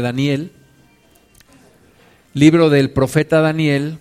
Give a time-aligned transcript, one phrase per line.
[0.00, 0.52] Daniel,
[2.34, 3.98] libro del profeta Daniel,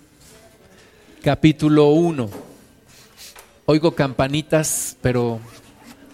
[1.23, 2.29] capítulo 1.
[3.65, 5.39] Oigo campanitas, pero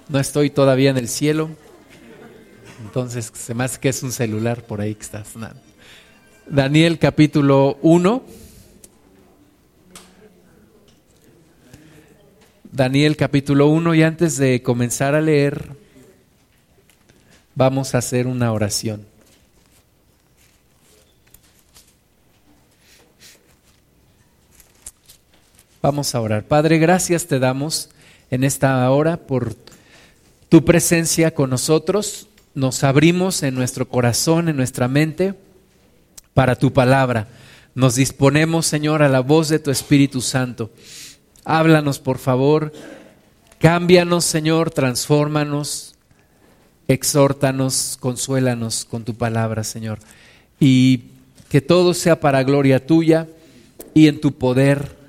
[0.10, 1.50] no estoy todavía en el cielo.
[2.84, 5.60] Entonces, se me hace que es un celular por ahí que está sonando.
[6.48, 8.24] Daniel capítulo 1.
[12.72, 15.76] Daniel capítulo 1 y antes de comenzar a leer,
[17.56, 19.13] vamos a hacer una oración.
[25.84, 26.46] Vamos a orar.
[26.46, 27.90] Padre, gracias te damos
[28.32, 29.54] en esta hora por
[30.48, 32.30] tu presencia con nosotros.
[32.56, 35.34] Nos abrimos en nuestro corazón, en nuestra mente,
[36.34, 37.28] para tu palabra.
[37.76, 40.72] Nos disponemos, Señor, a la voz de tu Espíritu Santo.
[41.44, 42.72] Háblanos, por favor.
[43.60, 45.96] Cámbianos, Señor, transfórmanos,
[46.88, 50.00] exhórtanos, consuélanos con tu palabra, Señor.
[50.62, 51.08] Y
[51.50, 53.28] que todo sea para gloria tuya
[53.94, 55.03] y en tu poder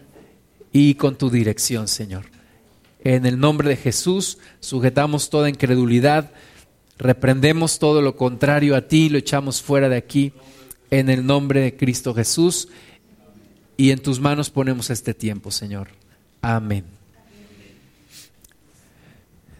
[0.74, 2.24] y con tu dirección, Señor.
[3.04, 6.32] En el nombre de Jesús sujetamos toda incredulidad,
[6.98, 10.32] reprendemos todo lo contrario a ti, lo echamos fuera de aquí,
[10.90, 12.68] en el nombre de Cristo Jesús,
[13.76, 15.88] y en tus manos ponemos este tiempo, Señor.
[16.42, 16.84] Amén.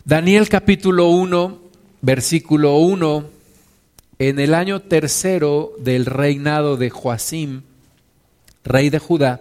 [0.05, 1.61] Daniel capítulo 1,
[2.03, 3.25] versículo 1,
[4.19, 7.63] en el año tercero del reinado de Joacim,
[8.65, 9.41] rey de Judá,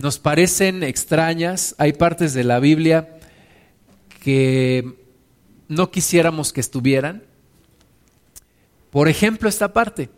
[0.00, 1.74] nos parecen extrañas.
[1.78, 3.18] Hay partes de la Biblia
[4.22, 4.96] que
[5.68, 7.22] no quisiéramos que estuvieran.
[8.90, 10.08] Por ejemplo, esta parte,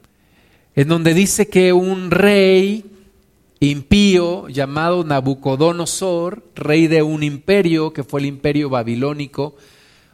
[0.76, 2.84] en donde dice que un rey
[3.58, 9.56] impío llamado Nabucodonosor, rey de un imperio que fue el imperio babilónico,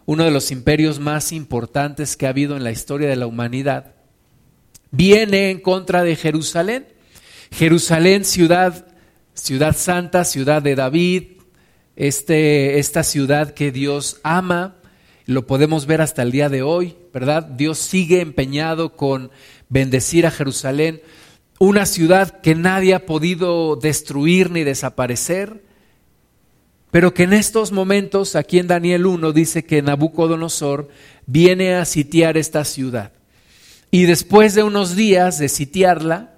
[0.07, 3.95] uno de los imperios más importantes que ha habido en la historia de la humanidad,
[4.91, 6.87] viene en contra de Jerusalén.
[7.51, 8.88] Jerusalén, ciudad
[9.39, 11.25] ciudad santa, ciudad de David,
[11.97, 14.77] este, esta ciudad que Dios ama,
[15.27, 17.43] lo podemos ver hasta el día de hoy, ¿verdad?
[17.43, 19.31] Dios sigue empeñado con
[19.69, 21.03] bendecir a Jerusalén,
[21.59, 25.63] una ciudad que nadie ha podido destruir ni desaparecer,
[26.91, 30.89] pero que en estos momentos, aquí en Daniel 1, dice que Nabucodonosor
[31.27, 33.13] viene a sitiar esta ciudad.
[33.91, 36.38] Y después de unos días de sitiarla,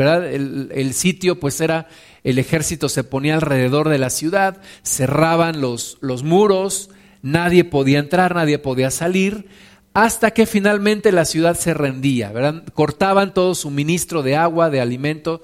[0.00, 0.32] ¿verdad?
[0.32, 1.86] El, sitio pues era
[2.24, 6.88] el ejército se ponía alrededor de la ciudad, cerraban los, los muros,
[7.20, 9.48] nadie podía entrar, nadie podía salir,
[9.92, 12.32] hasta que finalmente la ciudad se rendía,
[12.72, 15.42] cortaban todo suministro de agua, de alimento,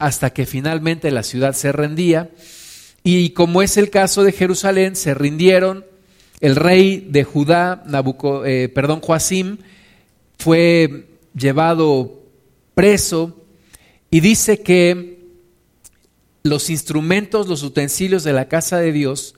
[0.00, 2.30] hasta que finalmente la ciudad se rendía.
[3.04, 5.84] Y como es el caso de Jerusalén, se rindieron.
[6.40, 9.58] El rey de Judá, Nabucco, eh, perdón, Joacim,
[10.38, 11.06] fue
[11.36, 12.17] llevado
[12.78, 13.36] preso
[14.08, 15.26] y dice que
[16.44, 19.34] los instrumentos, los utensilios de la casa de Dios,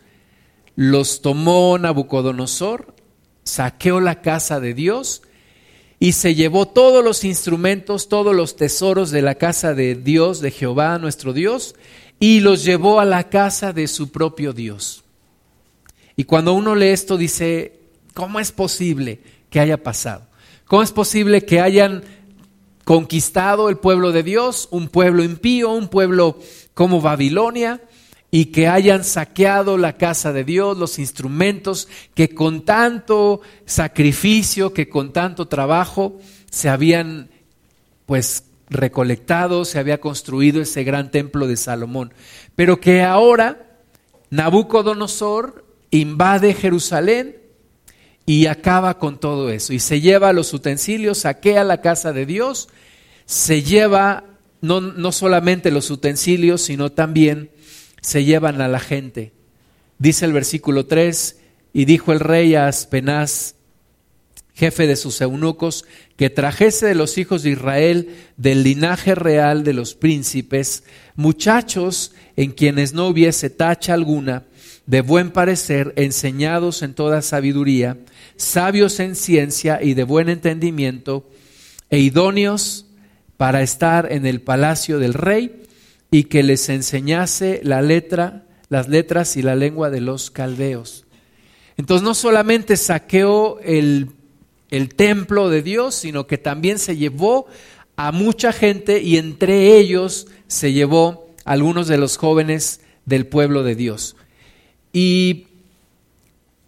[0.77, 2.95] los tomó Nabucodonosor,
[3.43, 5.23] saqueó la casa de Dios
[5.99, 10.50] y se llevó todos los instrumentos, todos los tesoros de la casa de Dios, de
[10.50, 11.77] Jehová nuestro Dios,
[12.19, 15.03] y los llevó a la casa de su propio Dios.
[16.15, 17.81] Y cuando uno lee esto dice,
[18.12, 19.19] ¿cómo es posible
[19.49, 20.29] que haya pasado?
[20.67, 22.05] ¿Cómo es posible que hayan
[22.91, 26.41] conquistado el pueblo de Dios, un pueblo impío, un pueblo
[26.75, 27.81] como Babilonia,
[28.33, 31.87] y que hayan saqueado la casa de Dios, los instrumentos
[32.17, 36.19] que con tanto sacrificio, que con tanto trabajo
[36.50, 37.31] se habían
[38.06, 42.12] pues recolectado, se había construido ese gran templo de Salomón.
[42.56, 43.69] Pero que ahora
[44.31, 47.41] Nabucodonosor invade Jerusalén
[48.31, 49.73] y acaba con todo eso.
[49.73, 52.69] Y se lleva los utensilios, saquea la casa de Dios,
[53.31, 54.25] se lleva
[54.61, 57.53] no, no solamente los utensilios, sino también
[58.03, 59.31] se llevan a la gente.
[60.00, 61.38] Dice el versículo 3,
[61.73, 63.55] y dijo el rey a Aspenaz,
[64.53, 65.85] jefe de sus eunucos,
[66.17, 70.83] que trajese de los hijos de Israel, del linaje real de los príncipes,
[71.15, 74.43] muchachos en quienes no hubiese tacha alguna,
[74.87, 77.97] de buen parecer, enseñados en toda sabiduría,
[78.35, 81.31] sabios en ciencia y de buen entendimiento,
[81.91, 82.87] e idóneos
[83.40, 85.62] para estar en el palacio del rey
[86.10, 91.06] y que les enseñase la letra, las letras y la lengua de los caldeos.
[91.78, 94.10] Entonces no solamente saqueó el,
[94.70, 97.46] el templo de Dios, sino que también se llevó
[97.96, 103.62] a mucha gente y entre ellos se llevó a algunos de los jóvenes del pueblo
[103.62, 104.16] de Dios.
[104.92, 105.46] Y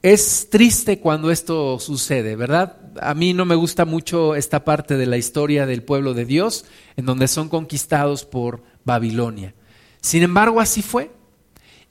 [0.00, 2.78] es triste cuando esto sucede, ¿verdad?
[3.00, 6.65] A mí no me gusta mucho esta parte de la historia del pueblo de Dios,
[6.97, 9.55] en donde son conquistados por Babilonia.
[10.00, 11.11] Sin embargo, así fue.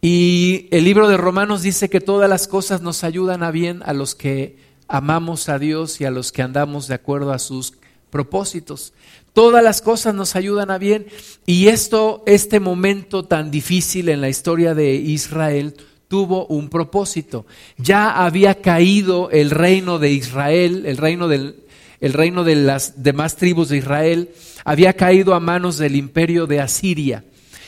[0.01, 3.93] Y el libro de Romanos dice que todas las cosas nos ayudan a bien a
[3.93, 4.57] los que
[4.87, 7.73] amamos a Dios y a los que andamos de acuerdo a sus
[8.09, 8.93] propósitos.
[9.33, 11.07] Todas las cosas nos ayudan a bien.
[11.45, 15.75] Y esto, este momento tan difícil en la historia de Israel,
[16.11, 17.45] tuvo un propósito.
[17.77, 21.63] Ya había caído el reino de Israel, el reino, del,
[22.01, 24.31] el reino de las demás tribus de Israel,
[24.65, 27.23] había caído a manos del imperio de Asiria.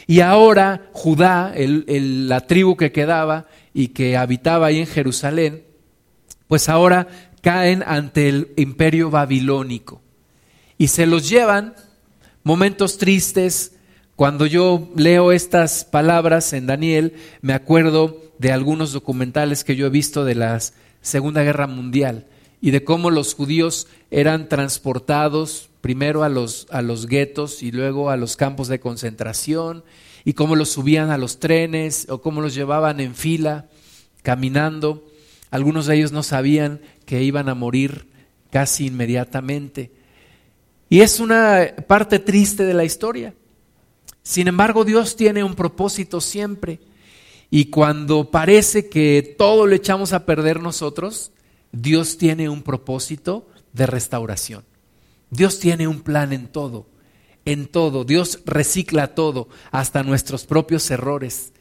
[0.08, 5.64] Y ahora Judá, la tribu que quedaba y que habitaba ahí en Jerusalén,
[6.50, 7.08] pues ahora
[7.40, 10.02] caen ante el imperio babilónico.
[10.78, 11.76] Y se los llevan
[12.44, 13.72] momentos tristes,
[14.16, 19.90] cuando yo leo estas palabras en Daniel, me acuerdo de algunos documentales que yo he
[19.90, 20.60] visto de la
[21.02, 22.28] Segunda Guerra Mundial
[22.60, 28.10] y de cómo los judíos eran transportados primero a los, a los guetos y luego
[28.10, 29.86] a los campos de concentración
[30.26, 33.70] y cómo los subían a los trenes o cómo los llevaban en fila,
[34.24, 35.08] caminando.
[35.50, 38.10] Algunos de ellos no sabían que iban a morir
[38.52, 39.90] casi inmediatamente.
[40.90, 43.36] Y es una parte triste de la historia.
[44.22, 46.82] Sin embargo, Dios tiene un propósito siempre.
[47.56, 51.32] Y cuando parece que todo lo echamos a perder nosotros,
[51.72, 54.64] Dios tiene un propósito de restauración.
[55.30, 56.88] Dios tiene un plan en todo,
[57.46, 58.06] en todo.
[58.06, 61.54] Dios recicla todo, hasta nuestros propios errores.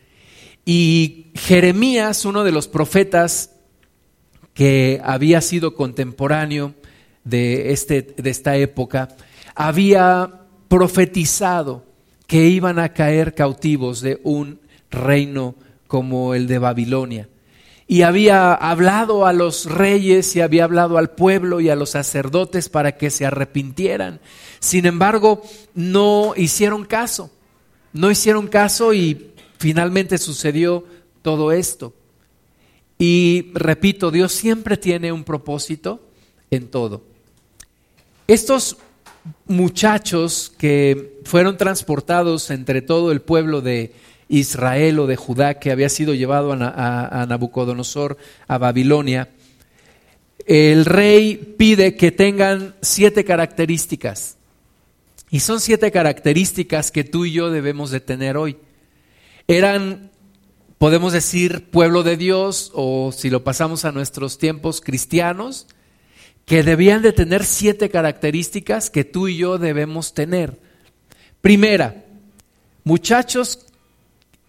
[0.65, 3.51] Y Jeremías, uno de los profetas
[4.55, 6.75] que había sido contemporáneo
[7.23, 9.09] de, este, de esta época,
[9.55, 11.85] había profetizado
[12.27, 14.59] que iban a caer cautivos de un
[14.91, 15.55] reino
[15.93, 17.29] como el de Babilonia.
[17.87, 22.71] Y había hablado a los reyes y había hablado al pueblo y a los sacerdotes
[22.71, 24.19] para que se arrepintieran.
[24.59, 25.43] Sin embargo,
[25.75, 27.31] no hicieron caso.
[27.93, 30.87] No hicieron caso y finalmente sucedió
[31.21, 31.93] todo esto.
[32.99, 36.01] Y repito, Dios siempre tiene un propósito
[36.51, 37.03] en todo.
[38.27, 38.79] Estos
[39.45, 43.93] muchachos que fueron transportados entre todo el pueblo de
[44.29, 48.17] Israel o de Judá que había sido llevado a, Nabucodonosor
[48.49, 49.31] a Babilonia,
[50.47, 54.37] el rey pide que tengan siete características.
[55.31, 58.57] Y son siete características que tú y yo debemos de tener hoy.
[59.49, 60.11] Eran,
[60.79, 65.67] podemos decir, pueblo de Dios o si lo pasamos a nuestros tiempos cristianos,
[66.45, 70.59] que debían de tener siete características que tú y yo debemos tener.
[71.41, 72.05] Primera,
[72.85, 73.67] muchachos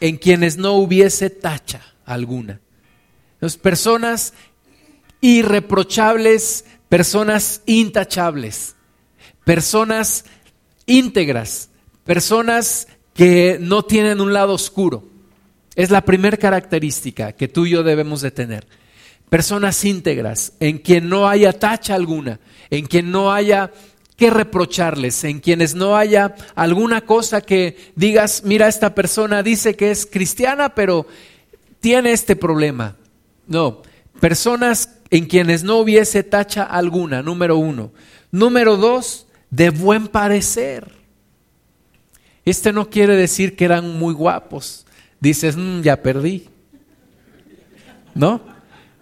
[0.03, 2.59] en quienes no hubiese tacha alguna.
[3.39, 4.33] Las personas
[5.21, 8.75] irreprochables, personas intachables,
[9.45, 10.25] personas
[10.85, 11.69] íntegras,
[12.03, 15.07] personas que no tienen un lado oscuro.
[15.73, 18.67] Es la primera característica que tú y yo debemos de tener
[19.29, 23.71] personas íntegras, en quien no haya tacha alguna, en quien no haya
[24.17, 29.91] que reprocharles, en quienes no haya alguna cosa que digas, mira, esta persona dice que
[29.91, 31.07] es cristiana, pero
[31.79, 32.95] tiene este problema.
[33.47, 33.81] No,
[34.19, 37.91] personas en quienes no hubiese tacha alguna, número uno.
[38.31, 40.91] Número dos, de buen parecer.
[42.45, 44.85] Este no quiere decir que eran muy guapos.
[45.19, 46.49] Dices, mm, ya perdí.
[48.15, 48.41] ¿No?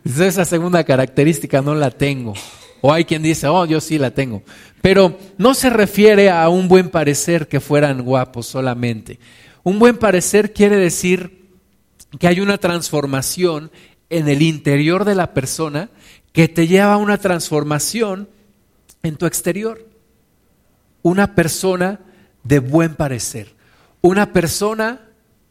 [0.04, 2.34] esa segunda característica no la tengo.
[2.82, 4.44] O hay quien dice, oh, yo sí la tengo.
[4.82, 9.20] Pero no se refiere a un buen parecer que fueran guapos solamente.
[9.64, 11.50] Un buen parecer quiere decir
[12.20, 13.72] que hay una transformación
[14.10, 15.90] en el interior de la persona
[16.34, 18.30] que te lleva a una transformación
[19.04, 19.88] en tu exterior.
[21.04, 22.00] Una persona
[22.44, 23.54] de buen parecer.
[24.02, 25.02] Una persona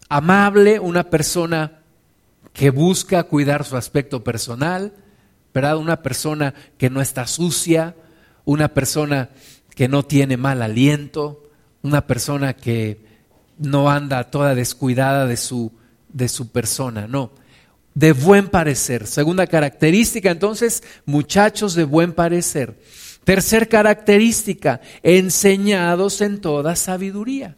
[0.09, 1.81] amable, una persona
[2.53, 4.93] que busca cuidar su aspecto personal,
[5.55, 5.77] ¿verdad?
[5.77, 7.95] Una persona que no está sucia,
[8.51, 9.31] una persona
[9.77, 11.49] que no tiene mal aliento,
[11.83, 12.99] una persona que
[13.59, 15.71] no anda toda descuidada de su,
[16.09, 17.31] de su persona, no.
[17.95, 19.07] De buen parecer.
[19.07, 22.81] Segunda característica, entonces, muchachos de buen parecer.
[23.23, 27.57] Tercer característica, enseñados en toda sabiduría.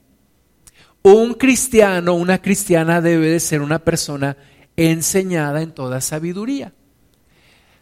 [1.02, 4.36] Un cristiano, una cristiana debe de ser una persona
[4.76, 6.74] enseñada en toda sabiduría.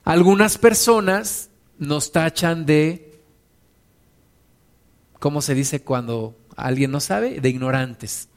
[0.04, 1.49] Algunas personas
[1.80, 3.18] nos tachan de,
[5.18, 7.40] ¿cómo se dice cuando alguien no sabe?
[7.40, 8.28] De ignorantes.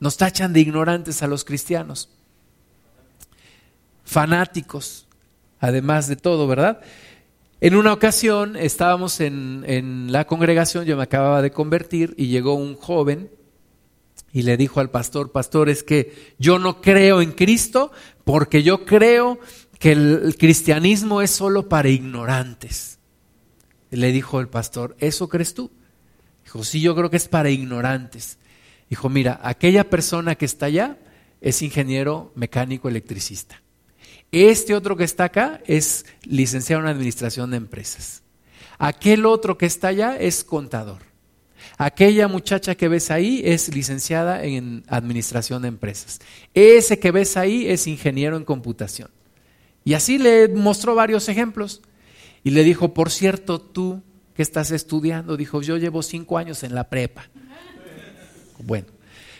[0.00, 2.08] Nos tachan de ignorantes a los cristianos.
[4.02, 5.06] Fanáticos,
[5.60, 6.80] además de todo, ¿verdad?
[7.60, 12.54] En una ocasión estábamos en, en, la congregación, yo me acababa de convertir y llegó
[12.54, 13.30] un joven
[14.32, 17.92] y le dijo al pastor, pastor, es que yo no creo en Cristo
[18.24, 19.38] porque yo creo
[19.80, 22.98] que el cristianismo es solo para ignorantes.
[23.90, 25.72] le dijo el pastor, ¿eso crees tú?
[26.44, 28.38] Dijo, sí, yo creo que es para ignorantes.
[28.90, 30.98] Dijo, mira, aquella persona que está allá
[31.40, 33.62] es ingeniero mecánico electricista.
[34.30, 38.22] Este otro que está acá es licenciado en administración de empresas.
[38.78, 41.00] Aquel otro que está allá es contador.
[41.78, 46.20] Aquella muchacha que ves ahí es licenciada en administración de empresas.
[46.52, 49.08] Ese que ves ahí es ingeniero en computación.
[49.90, 51.82] Y así le mostró varios ejemplos.
[52.44, 54.04] Y le dijo, por cierto, tú
[54.36, 57.28] que estás estudiando, dijo, yo llevo cinco años en la prepa.
[58.60, 58.86] Bueno,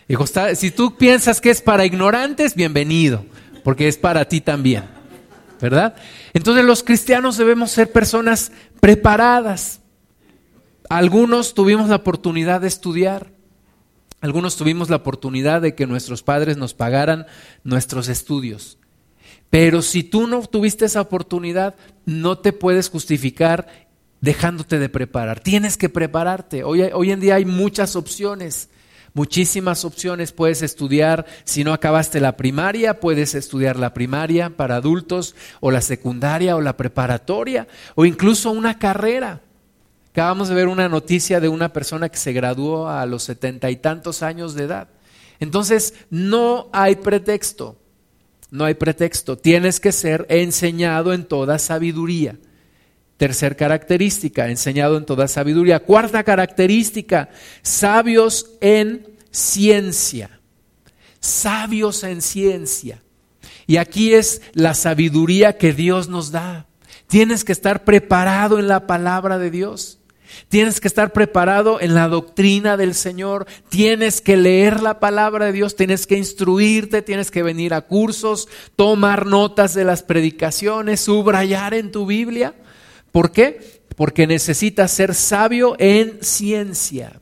[0.08, 0.24] dijo,
[0.56, 3.24] si tú piensas que es para ignorantes, bienvenido,
[3.62, 4.86] porque es para ti también,
[5.60, 5.94] ¿verdad?
[6.34, 9.78] Entonces los cristianos debemos ser personas preparadas.
[10.88, 13.30] Algunos tuvimos la oportunidad de estudiar,
[14.20, 17.26] algunos tuvimos la oportunidad de que nuestros padres nos pagaran
[17.62, 18.79] nuestros estudios.
[19.50, 21.74] Pero si tú no tuviste esa oportunidad,
[22.06, 23.66] no te puedes justificar
[24.20, 25.40] dejándote de preparar.
[25.40, 26.62] Tienes que prepararte.
[26.62, 28.68] Hoy, hoy en día hay muchas opciones.
[29.12, 30.30] Muchísimas opciones.
[30.30, 35.80] Puedes estudiar, si no acabaste la primaria, puedes estudiar la primaria para adultos o la
[35.80, 37.66] secundaria o la preparatoria
[37.96, 39.40] o incluso una carrera.
[40.12, 43.76] Acabamos de ver una noticia de una persona que se graduó a los setenta y
[43.76, 44.88] tantos años de edad.
[45.40, 47.78] Entonces, no hay pretexto,
[48.50, 49.38] no hay pretexto.
[49.38, 52.36] Tienes que ser enseñado en toda sabiduría.
[53.16, 55.80] Tercer característica, enseñado en toda sabiduría.
[55.80, 57.28] Cuarta característica,
[57.62, 60.40] sabios en ciencia.
[61.20, 63.02] Sabios en ciencia.
[63.66, 66.66] Y aquí es la sabiduría que Dios nos da.
[67.06, 69.99] Tienes que estar preparado en la palabra de Dios.
[70.50, 73.46] Tienes que estar preparado en la doctrina del Señor.
[73.68, 75.76] Tienes que leer la palabra de Dios.
[75.76, 77.02] Tienes que instruirte.
[77.02, 82.56] Tienes que venir a cursos, tomar notas de las predicaciones, subrayar en tu Biblia.
[83.12, 83.80] ¿Por qué?
[83.94, 87.20] Porque necesitas ser sabio en ciencia.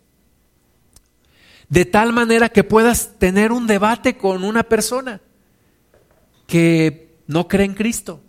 [1.68, 5.20] De tal manera que puedas tener un debate con una persona
[6.46, 8.22] que no cree en Cristo.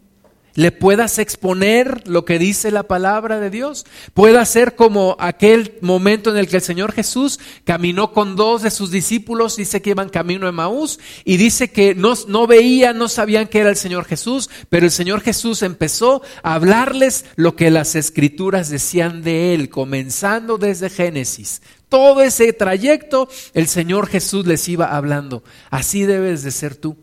[0.59, 3.85] Le puedas exponer lo que dice la palabra de Dios.
[4.13, 8.69] Pueda ser como aquel momento en el que el Señor Jesús caminó con dos de
[8.69, 13.07] sus discípulos, dice que iban camino a Maús, y dice que no, no veían, no
[13.07, 17.71] sabían que era el Señor Jesús, pero el Señor Jesús empezó a hablarles lo que
[17.71, 21.61] las escrituras decían de él, comenzando desde Génesis.
[21.87, 25.41] Todo ese trayecto el Señor Jesús les iba hablando.
[25.69, 26.97] Así debes de ser tú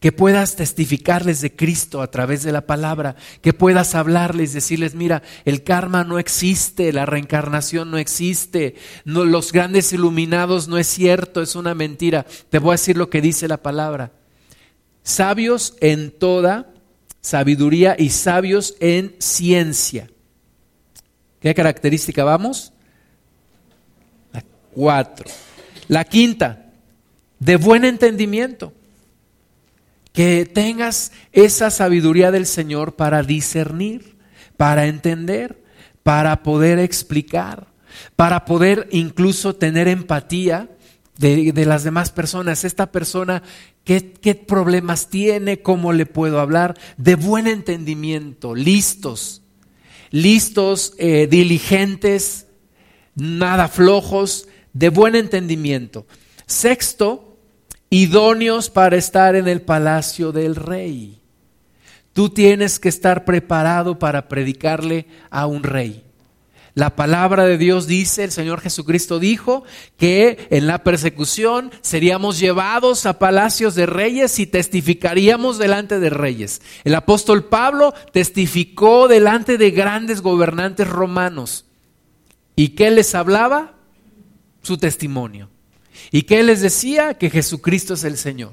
[0.00, 5.22] que puedas testificarles de Cristo a través de la palabra, que puedas hablarles, decirles, mira,
[5.44, 11.54] el karma no existe, la reencarnación no existe, los grandes iluminados no es cierto, es
[11.54, 12.24] una mentira.
[12.48, 14.12] Te voy a decir lo que dice la palabra.
[15.02, 16.72] Sabios en toda
[17.20, 20.08] sabiduría y sabios en ciencia.
[21.40, 22.72] ¿Qué característica vamos?
[24.32, 24.42] La
[24.72, 25.26] cuatro.
[25.88, 26.72] La quinta,
[27.38, 28.72] de buen entendimiento
[30.12, 34.16] que tengas esa sabiduría del Señor para discernir,
[34.56, 35.62] para entender,
[36.02, 37.68] para poder explicar,
[38.16, 40.68] para poder incluso tener empatía
[41.16, 42.64] de, las demás personas.
[42.64, 43.42] Esta persona,
[43.84, 45.60] ¿qué, ¿qué, problemas tiene?
[45.60, 46.76] ¿Cómo le puedo hablar?
[46.96, 49.42] De buen entendimiento, listos,
[50.10, 52.46] listos, eh, diligentes,
[53.14, 56.06] nada flojos, de buen entendimiento.
[56.46, 57.29] Sexto,
[57.90, 61.20] idóneos para estar en el palacio del rey.
[62.12, 66.04] Tú tienes que estar preparado para predicarle a un rey.
[66.74, 69.64] La palabra de Dios dice, el Señor Jesucristo dijo
[69.96, 76.62] que en la persecución seríamos llevados a palacios de reyes y testificaríamos delante de reyes.
[76.84, 81.64] El apóstol Pablo testificó delante de grandes gobernantes romanos.
[82.54, 83.74] ¿Y qué les hablaba?
[84.62, 85.48] Su testimonio.
[86.10, 87.14] ¿Y qué les decía?
[87.14, 88.52] Que Jesucristo es el Señor.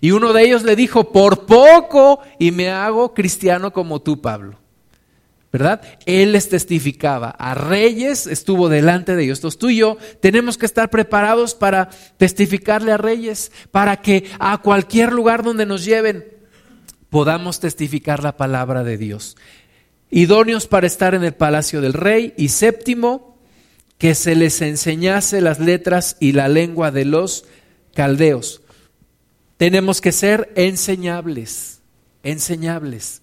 [0.00, 4.58] Y uno de ellos le dijo, por poco y me hago cristiano como tú, Pablo.
[5.52, 5.82] ¿verdad?
[6.06, 7.28] Él les testificaba.
[7.30, 9.38] A reyes estuvo delante de ellos.
[9.38, 14.58] Entonces tú y yo tenemos que estar preparados para testificarle a reyes, para que a
[14.58, 16.24] cualquier lugar donde nos lleven
[17.10, 19.36] podamos testificar la palabra de Dios.
[20.10, 22.32] Idóneos para estar en el palacio del rey.
[22.38, 23.31] Y séptimo,
[24.02, 27.44] que se les enseñase las letras y la lengua de los
[27.94, 28.60] caldeos.
[29.58, 31.82] Tenemos que ser enseñables,
[32.24, 33.22] enseñables,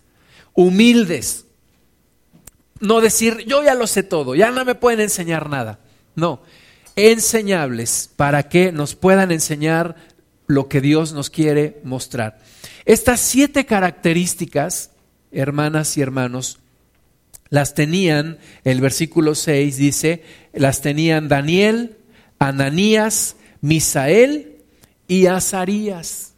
[0.54, 1.48] humildes
[2.80, 5.80] no decir, yo ya lo sé todo, ya no me pueden enseñar nada.
[6.16, 6.44] No,
[6.96, 9.98] enseñables para que nos puedan enseñar
[10.48, 12.40] lo que Dios nos quiere mostrar.
[12.86, 14.92] Estas siete características,
[15.34, 16.60] hermanas y hermanos,
[17.50, 21.98] las tenían, el versículo 6 dice, las tenían Daniel,
[22.38, 24.58] Ananías, Misael
[25.08, 26.34] y Azarías.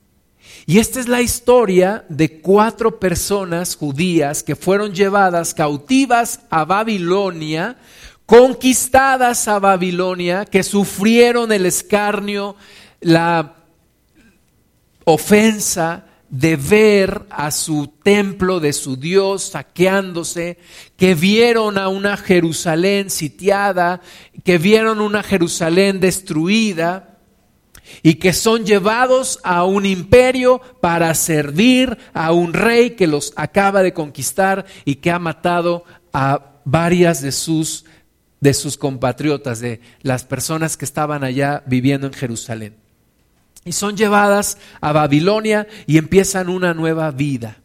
[0.65, 7.77] Y esta es la historia de cuatro personas judías que fueron llevadas cautivas a Babilonia,
[8.25, 12.55] conquistadas a Babilonia, que sufrieron el escarnio,
[13.01, 13.55] la
[15.03, 20.57] ofensa de ver a su templo de su Dios saqueándose,
[20.95, 24.01] que vieron a una Jerusalén sitiada,
[24.43, 27.19] que vieron una Jerusalén destruida
[28.01, 33.83] y que son llevados a un imperio para servir a un rey que los acaba
[33.83, 35.83] de conquistar y que ha matado
[36.13, 37.85] a varias de sus
[38.39, 42.80] de sus compatriotas, de las personas que estaban allá viviendo en Jerusalén.
[43.63, 47.57] Y son llevadas a Babilonia y empiezan una nueva vida.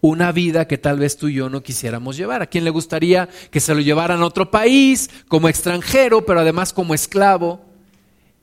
[0.00, 2.42] Una vida que tal vez tú y yo no quisiéramos llevar.
[2.42, 6.72] ¿A quién le gustaría que se lo llevaran a otro país como extranjero, pero además
[6.72, 7.70] como esclavo?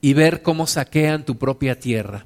[0.01, 2.25] y ver cómo saquean tu propia tierra.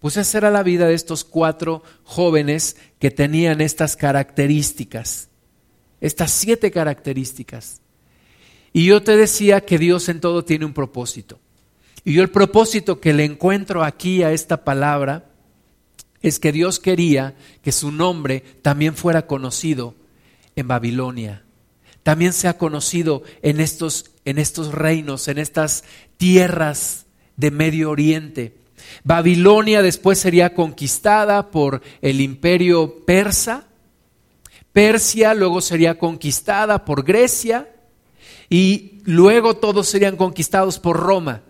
[0.00, 5.28] Pues esa era la vida de estos cuatro jóvenes que tenían estas características,
[6.00, 7.80] estas siete características.
[8.72, 11.39] Y yo te decía que Dios en todo tiene un propósito.
[12.04, 15.26] Y yo el propósito que le encuentro aquí a esta palabra
[16.22, 19.94] es que Dios quería que su nombre también fuera conocido
[20.56, 21.44] en Babilonia,
[22.02, 25.84] también sea conocido en estos, en estos reinos, en estas
[26.16, 28.54] tierras de Medio Oriente.
[29.04, 33.66] Babilonia después sería conquistada por el imperio persa.
[34.72, 37.68] Persia luego sería conquistada por Grecia
[38.48, 41.42] y luego todos serían conquistados por Roma.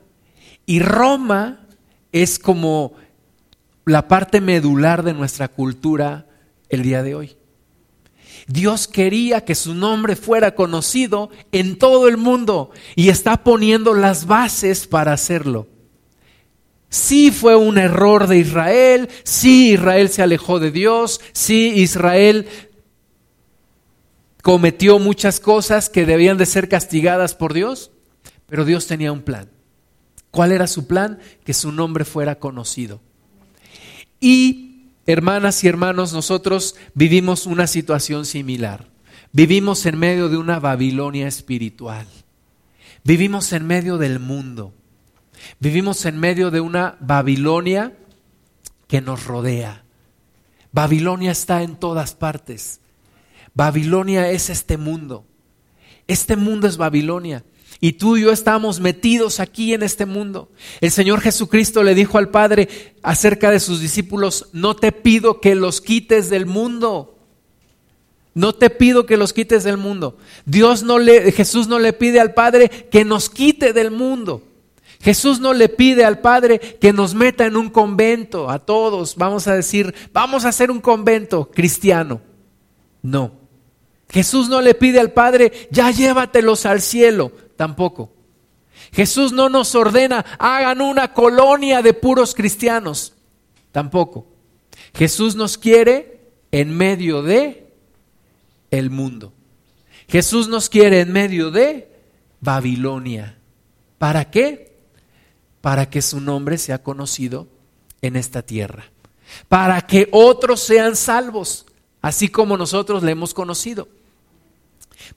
[0.70, 1.66] Y Roma
[2.12, 2.92] es como
[3.87, 6.28] la parte medular de nuestra cultura
[6.68, 7.37] el día de hoy.
[8.46, 14.26] Dios quería que su nombre fuera conocido en todo el mundo y está poniendo las
[14.26, 15.66] bases para hacerlo.
[16.88, 22.46] Sí fue un error de Israel, sí Israel se alejó de Dios, sí Israel
[24.40, 27.90] cometió muchas cosas que debían de ser castigadas por Dios,
[28.46, 29.50] pero Dios tenía un plan.
[30.31, 31.19] ¿Cuál era su plan?
[31.45, 33.01] Que su nombre fuera conocido.
[34.21, 34.71] Y
[35.07, 38.87] Hermanas y hermanos, nosotros vivimos una situación similar.
[39.33, 42.07] Vivimos en medio de una Babilonia espiritual.
[43.03, 44.73] Vivimos en medio del mundo.
[45.59, 47.97] Vivimos en medio de una Babilonia
[48.87, 49.83] que nos rodea.
[50.71, 52.81] Babilonia está en todas partes.
[53.53, 55.25] Babilonia es este mundo.
[56.07, 57.43] Este mundo es Babilonia.
[57.81, 60.51] Y tú y yo estamos metidos aquí en este mundo.
[60.83, 62.69] El Señor Jesucristo le dijo al Padre
[63.03, 67.16] acerca de sus discípulos, no te pido que los quites del mundo.
[68.35, 70.19] No te pido que los quites del mundo.
[70.45, 74.43] Dios no le, Jesús no le pide al Padre que nos quite del mundo.
[75.01, 79.16] Jesús no le pide al Padre que nos meta en un convento a todos.
[79.16, 82.21] Vamos a decir, vamos a hacer un convento cristiano.
[83.01, 83.33] No.
[84.11, 87.33] Jesús no le pide al Padre, ya llévatelos al cielo.
[87.61, 88.11] Tampoco.
[88.90, 93.12] Jesús no nos ordena, hagan una colonia de puros cristianos.
[93.70, 94.27] Tampoco.
[94.94, 97.70] Jesús nos quiere en medio de
[98.70, 99.35] el mundo.
[100.09, 101.92] Jesús nos quiere en medio de
[102.40, 103.37] Babilonia.
[103.99, 104.79] ¿Para qué?
[105.61, 107.46] Para que su nombre sea conocido
[108.01, 108.87] en esta tierra.
[109.49, 111.66] Para que otros sean salvos,
[112.01, 113.87] así como nosotros le hemos conocido.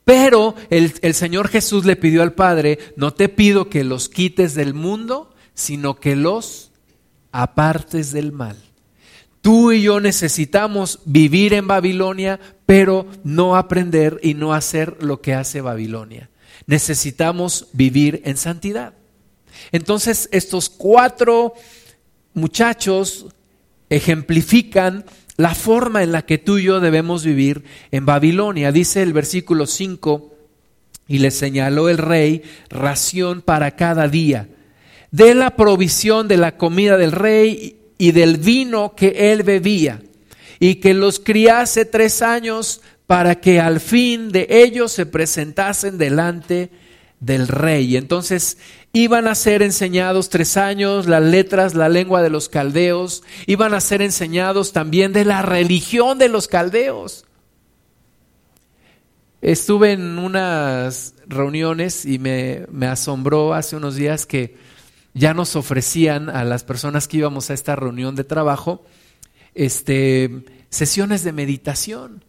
[0.05, 4.73] Pero el, Señor Jesús le pidió al Padre, no te pido que los quites del
[4.73, 6.71] mundo, sino que los
[7.31, 8.57] apartes del mal.
[9.41, 15.33] Tú y yo necesitamos vivir en Babilonia, pero no aprender y no hacer lo que
[15.33, 16.29] hace Babilonia.
[16.65, 18.93] Necesitamos vivir en santidad.
[19.71, 21.53] Entonces, estos cuatro
[22.33, 23.27] muchachos
[23.89, 25.05] ejemplifican
[25.37, 28.71] la forma en la que tú y yo debemos vivir en Babilonia.
[28.71, 30.33] Dice el versículo 5,
[31.07, 34.47] y le señaló el rey ración para cada día,
[35.11, 40.01] de la provisión de la comida del rey y del vino que él bebía,
[40.59, 46.69] y que los criase tres años para que al fin de ellos se presentasen delante
[47.19, 47.97] del rey.
[47.97, 48.57] Entonces
[48.93, 53.81] iban a ser enseñados tres años las letras, la lengua de los caldeos, iban a
[53.81, 57.25] ser enseñados también de la religión de los caldeos.
[59.41, 64.55] Estuve en unas reuniones y me, me asombró hace unos días que
[65.15, 68.85] ya nos ofrecían a las personas que íbamos a esta reunión de trabajo
[69.55, 72.23] este, sesiones de meditación.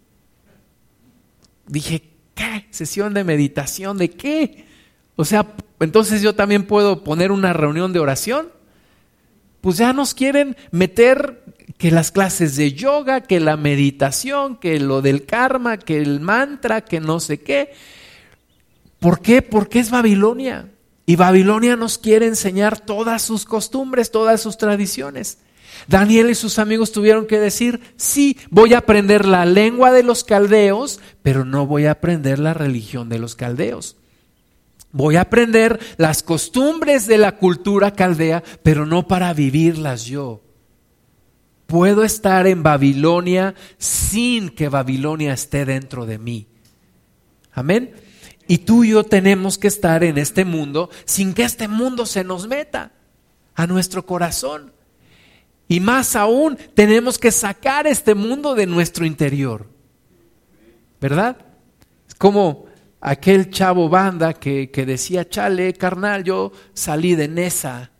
[1.66, 2.66] Dije, ¿qué?
[2.70, 4.73] ¿Sesión de meditación de qué?
[5.16, 5.46] O sea,
[5.81, 8.48] entonces yo también puedo poner una reunión de oración.
[9.61, 11.42] Pues ya nos quieren meter
[11.79, 16.83] que las clases de yoga, que la meditación, que lo del karma, que el mantra,
[16.83, 17.72] que no sé qué.
[18.98, 19.42] ¿Por qué?
[19.42, 20.70] Porque es Babilonia.
[21.07, 25.38] Y Babilonia nos quiere enseñar todas sus costumbres, todas sus tradiciones.
[25.88, 30.24] Daniel y sus amigos tuvieron que decir, sí, voy a aprender la lengua de los
[30.24, 33.96] caldeos, pero no voy a aprender la religión de los caldeos.
[34.94, 40.40] Voy a aprender las costumbres de la cultura caldea, pero no para vivirlas yo.
[41.66, 46.46] Puedo estar en Babilonia sin que Babilonia esté dentro de mí.
[47.50, 47.92] Amén.
[48.46, 52.22] Y tú y yo tenemos que estar en este mundo sin que este mundo se
[52.22, 52.92] nos meta
[53.57, 54.72] a nuestro corazón.
[55.66, 59.66] Y más aún, tenemos que sacar este mundo de nuestro interior.
[61.00, 61.37] ¿Verdad?
[62.07, 62.66] Es como
[63.05, 67.90] aquel chavo banda que, que decía, chale, carnal, yo salí de Nesa,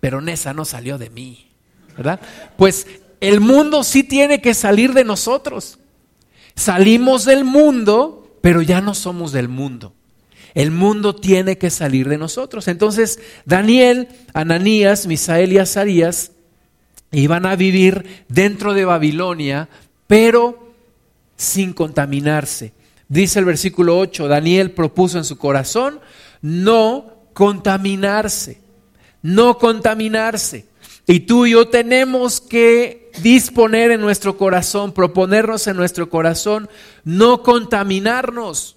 [0.00, 1.50] pero Nesa no salió de mí.
[1.96, 2.20] ¿Verdad?
[2.56, 2.86] Pues
[3.20, 5.78] el mundo sí tiene que salir de nosotros.
[6.54, 9.94] Salimos del mundo, pero ya no somos del mundo.
[10.54, 12.68] El mundo tiene que salir de nosotros.
[12.68, 16.32] Entonces, Daniel, Ananías, Misael y Azarías
[17.12, 19.70] iban a vivir dentro de Babilonia,
[20.06, 20.74] pero
[21.36, 22.74] sin contaminarse.
[23.10, 25.98] Dice el versículo 8, Daniel propuso en su corazón
[26.42, 28.60] no contaminarse,
[29.20, 30.66] no contaminarse.
[31.08, 36.70] Y tú y yo tenemos que disponer en nuestro corazón, proponernos en nuestro corazón,
[37.02, 38.76] no contaminarnos.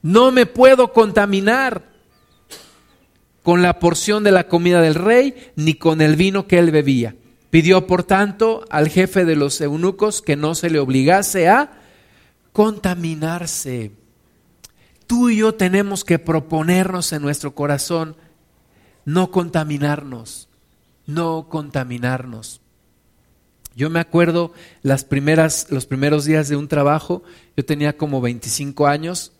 [0.00, 1.82] No me puedo contaminar
[3.42, 7.14] con la porción de la comida del rey, ni con el vino que él bebía.
[7.50, 11.79] Pidió, por tanto, al jefe de los eunucos que no se le obligase a
[12.52, 13.92] contaminarse.
[15.06, 18.16] Tú y yo tenemos que proponernos en nuestro corazón
[19.04, 20.48] no contaminarnos,
[21.06, 22.60] no contaminarnos.
[23.74, 27.22] Yo me acuerdo las primeras, los primeros días de un trabajo,
[27.56, 29.32] yo tenía como 25 años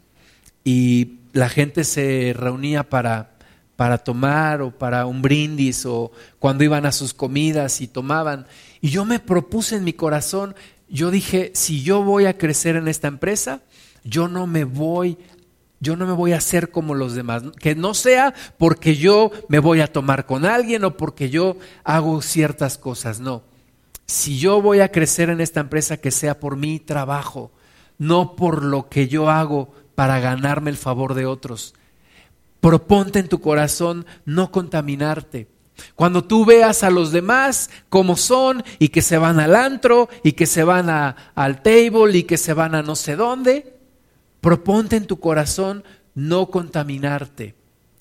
[0.64, 3.36] y la gente se reunía para
[3.80, 8.46] para tomar o para un brindis o cuando iban a sus comidas y tomaban.
[8.82, 10.54] Y yo me propuse en mi corazón,
[10.90, 13.62] yo dije, si yo voy a crecer en esta empresa,
[14.04, 15.18] yo no me voy
[15.82, 19.58] yo no me voy a hacer como los demás, que no sea porque yo me
[19.60, 23.44] voy a tomar con alguien o porque yo hago ciertas cosas, no.
[24.04, 27.50] Si yo voy a crecer en esta empresa, que sea por mi trabajo,
[27.96, 31.74] no por lo que yo hago para ganarme el favor de otros.
[32.60, 35.48] Proponte en tu corazón no contaminarte.
[35.94, 40.32] Cuando tú veas a los demás como son y que se van al antro y
[40.32, 43.76] que se van al table y que se van a no sé dónde,
[44.40, 47.54] proponte en tu corazón no contaminarte.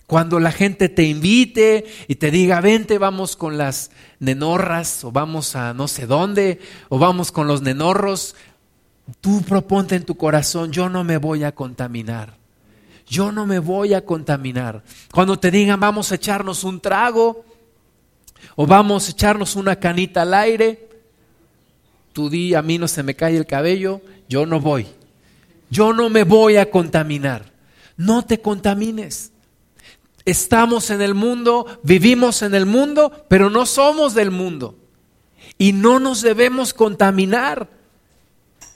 [0.07, 5.55] Cuando la gente te invite y te diga, vente, vamos con las nenorras o vamos
[5.55, 8.35] a no sé dónde o vamos con los nenorros,
[9.21, 12.39] tú proponte en tu corazón, yo no me voy a contaminar
[13.09, 14.83] yo no me voy a contaminar.
[15.11, 17.43] Cuando te digan vamos a echarnos un trago
[18.55, 20.89] o vamos a echarnos una canita al aire,
[22.13, 24.87] tú di a mí no se me cae el cabello, yo no voy.
[25.69, 27.51] Yo no me voy a contaminar.
[27.95, 29.31] No te contamines.
[30.25, 34.75] Estamos en el mundo, vivimos en el mundo, pero no somos del mundo.
[35.57, 37.69] Y no nos debemos contaminar.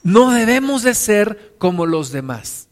[0.03, 2.67] No debemos de ser como los demás.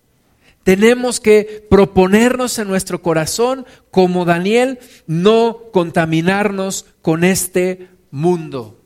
[0.64, 8.78] Tenemos que proponernos en nuestro corazón, como Daniel, no contaminarnos con este mundo.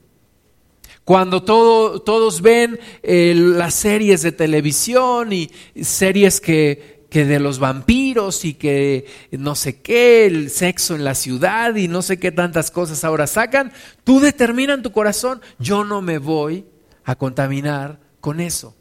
[1.04, 8.44] Cuando todos ven eh, las series de televisión y series que, que de los vampiros
[8.44, 12.72] y que no sé qué, el sexo en la ciudad y no sé qué tantas
[12.72, 13.72] cosas ahora sacan,
[14.04, 16.66] tú determina en tu corazón, yo no me voy
[17.04, 18.75] a contaminar con eso.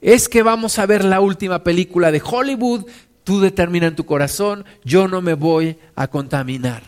[0.00, 2.86] Es que vamos a ver la última película de Hollywood,
[3.24, 6.82] tú determina en tu corazón, yo no me voy a contaminar.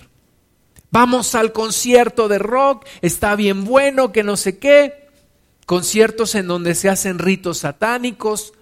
[0.90, 5.08] Vamos al concierto de rock, está bien bueno, que no sé qué,
[5.66, 8.52] conciertos en donde se hacen ritos satánicos,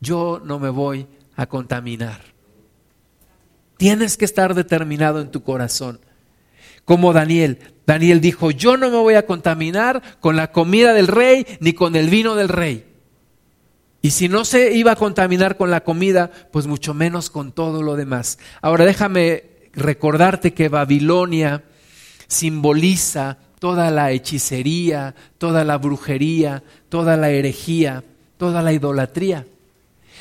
[0.00, 2.20] yo no me voy a contaminar.
[3.78, 6.00] Tienes que estar determinado en tu corazón.
[6.84, 7.58] Como Daniel.
[7.86, 11.96] Daniel dijo, yo no me voy a contaminar con la comida del rey ni con
[11.96, 12.91] el vino del rey.
[14.02, 17.82] Y si no se iba a contaminar con la comida, pues mucho menos con todo
[17.82, 18.38] lo demás.
[18.60, 21.62] Ahora déjame recordarte que Babilonia
[22.26, 28.02] simboliza toda la hechicería, toda la brujería, toda la herejía,
[28.36, 29.46] toda la idolatría.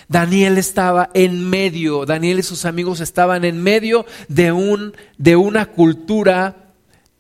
[0.08, 5.68] Daniel estaba en medio, Daniel y sus amigos estaban en medio de, un, de una
[5.68, 6.74] cultura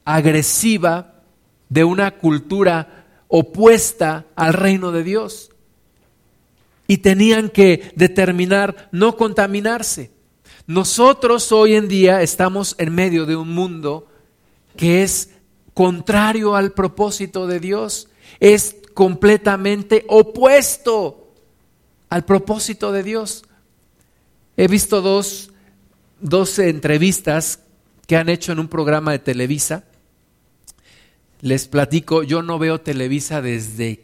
[0.05, 1.15] agresiva,
[1.69, 5.50] de una cultura opuesta al reino de Dios.
[6.91, 10.11] Y tenían que determinar no contaminarse.
[10.67, 14.09] Nosotros hoy en día estamos en medio de un mundo
[14.75, 15.29] que es
[15.73, 18.09] contrario al propósito de Dios,
[18.41, 21.31] es completamente opuesto
[22.09, 23.45] al propósito de Dios.
[24.57, 25.53] He visto dos,
[26.19, 27.61] dos entrevistas
[28.05, 29.85] que han hecho en un programa de Televisa.
[31.39, 34.03] Les platico, yo no veo Televisa desde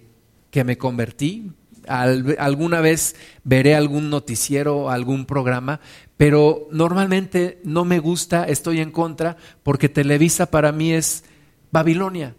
[0.52, 1.52] que me convertí.
[1.88, 5.80] Alguna vez veré algún noticiero, algún programa,
[6.18, 11.24] pero normalmente no me gusta, estoy en contra, porque Televisa para mí es
[11.72, 12.36] Babilonia.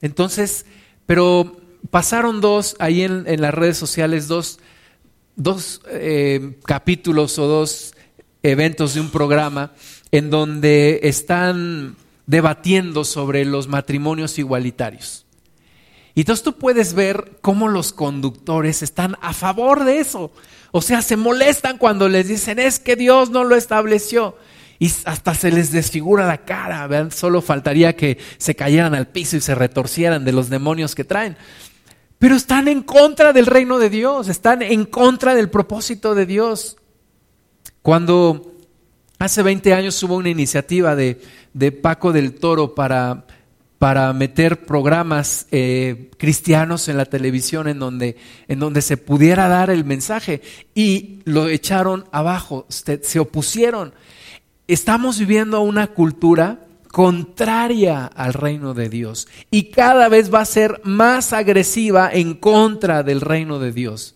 [0.00, 0.66] Entonces,
[1.06, 1.56] pero
[1.90, 4.58] pasaron dos, ahí en, las redes sociales, dos,
[5.36, 7.94] dos eh, capítulos o dos
[8.42, 9.72] eventos de un programa
[10.10, 15.26] en donde están debatiendo sobre los matrimonios igualitarios.
[16.18, 20.32] Y entonces tú puedes ver cómo los conductores están a favor de eso.
[20.72, 24.34] O sea, se molestan cuando les dicen, es que Dios no lo estableció
[24.80, 26.84] y hasta se les desfigura la cara.
[26.88, 27.12] ¿vean?
[27.12, 31.36] Solo faltaría que se cayeran al piso y se retorcieran de los demonios que traen.
[32.18, 36.78] Pero están en contra del reino de Dios, están en contra del propósito de Dios.
[37.80, 38.56] Cuando
[39.20, 41.20] hace 20 años hubo una iniciativa de,
[41.80, 43.24] Paco del Toro para,
[43.78, 48.16] para meter programas eh, cristianos en la televisión en donde,
[48.48, 50.42] en donde se pudiera dar el mensaje
[50.74, 53.94] y lo echaron abajo, se opusieron.
[54.66, 60.80] Estamos viviendo una cultura contraria al reino de Dios y cada vez va a ser
[60.84, 64.14] más agresiva en contra del reino de Dios.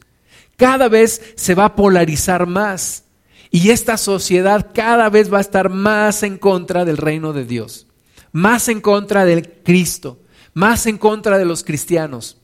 [0.56, 3.04] Cada vez se va a polarizar más
[3.50, 7.86] y esta sociedad cada vez va a estar más en contra del reino de Dios,
[8.32, 10.18] más en contra del Cristo,
[10.54, 12.38] más en contra de los cristianos.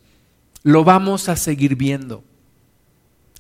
[0.63, 2.25] Lo vamos a seguir viendo.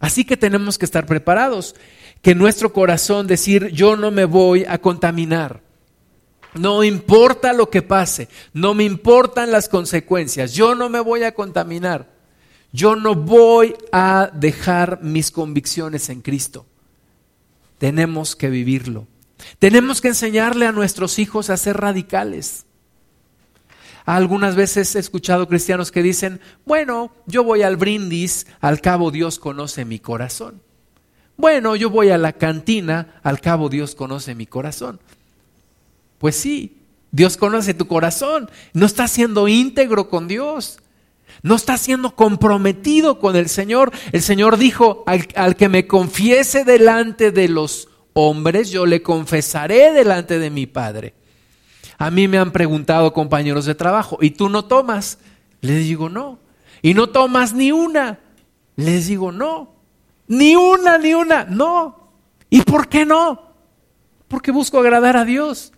[0.01, 1.75] Así que tenemos que estar preparados,
[2.23, 5.63] que nuestro corazón decir, yo no me voy a contaminar
[6.55, 11.33] no importa lo que pase, no me importan las consecuencias, yo no me voy a
[11.33, 12.09] contaminar,
[12.73, 16.67] yo no voy a dejar mis convicciones en Cristo.
[17.79, 19.07] Tenemos que vivirlo.
[19.59, 22.67] Tenemos que enseñarle a nuestros hijos a ser radicales.
[24.05, 29.39] Algunas veces he escuchado cristianos que dicen, bueno, yo voy al brindis, al cabo Dios
[29.39, 30.63] conoce mi corazón.
[31.37, 34.99] Bueno, yo voy a la cantina, al cabo Dios conoce mi corazón.
[36.19, 36.79] Pues sí,
[37.11, 38.51] Dios conoce tu corazón.
[38.73, 40.79] No estás siendo íntegro con Dios.
[41.43, 43.93] No estás siendo comprometido con el Señor.
[44.13, 47.88] El Señor dijo, al, al, que me confiese delante de los
[48.21, 51.15] hombres, yo le confesaré delante de mi Padre.
[51.99, 55.19] A mí me han preguntado compañeros de trabajo, ¿y tú no tomas?
[55.61, 56.41] Les digo, no.
[56.83, 58.19] ¿Y no tomas ni una?
[58.75, 59.73] Les digo, no.
[60.27, 62.11] Ni una, ni una, no.
[62.51, 63.53] ¿Y por qué no?
[64.27, 65.73] Porque busco agradar a Dios.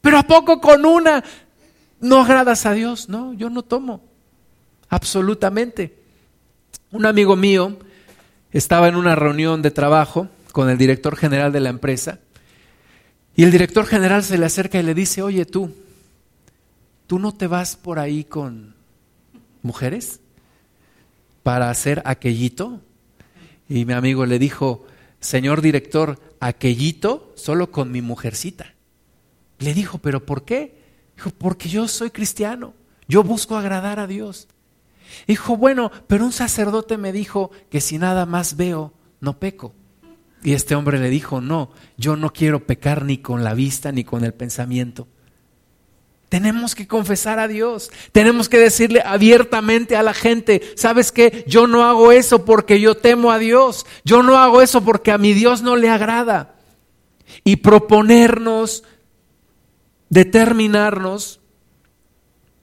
[0.00, 1.22] Pero ¿a poco con una
[2.00, 3.08] no agradas a Dios?
[3.08, 4.02] No, yo no tomo.
[4.88, 5.96] Absolutamente.
[6.90, 7.78] Un amigo mío
[8.50, 12.20] estaba en una reunión de trabajo con el director general de la empresa
[13.34, 15.74] y el director general se le acerca y le dice, oye tú,
[17.08, 18.76] ¿tú no te vas por ahí con
[19.62, 20.20] mujeres
[21.42, 22.80] para hacer aquellito?
[23.68, 24.86] Y mi amigo le dijo,
[25.18, 28.74] señor director, aquellito solo con mi mujercita.
[29.58, 30.78] Le dijo, ¿pero por qué?
[31.16, 32.74] Dijo, porque yo soy cristiano,
[33.08, 34.46] yo busco agradar a Dios.
[35.26, 39.74] Dijo, bueno, pero un sacerdote me dijo que si nada más veo, no peco.
[40.44, 44.04] Y este hombre le dijo, no, yo no quiero pecar ni con la vista ni
[44.04, 45.08] con el pensamiento.
[46.28, 47.90] Tenemos que confesar a Dios.
[48.12, 51.44] Tenemos que decirle abiertamente a la gente, ¿sabes qué?
[51.48, 53.86] Yo no hago eso porque yo temo a Dios.
[54.04, 56.56] Yo no hago eso porque a mi Dios no le agrada.
[57.42, 58.84] Y proponernos,
[60.10, 61.40] determinarnos,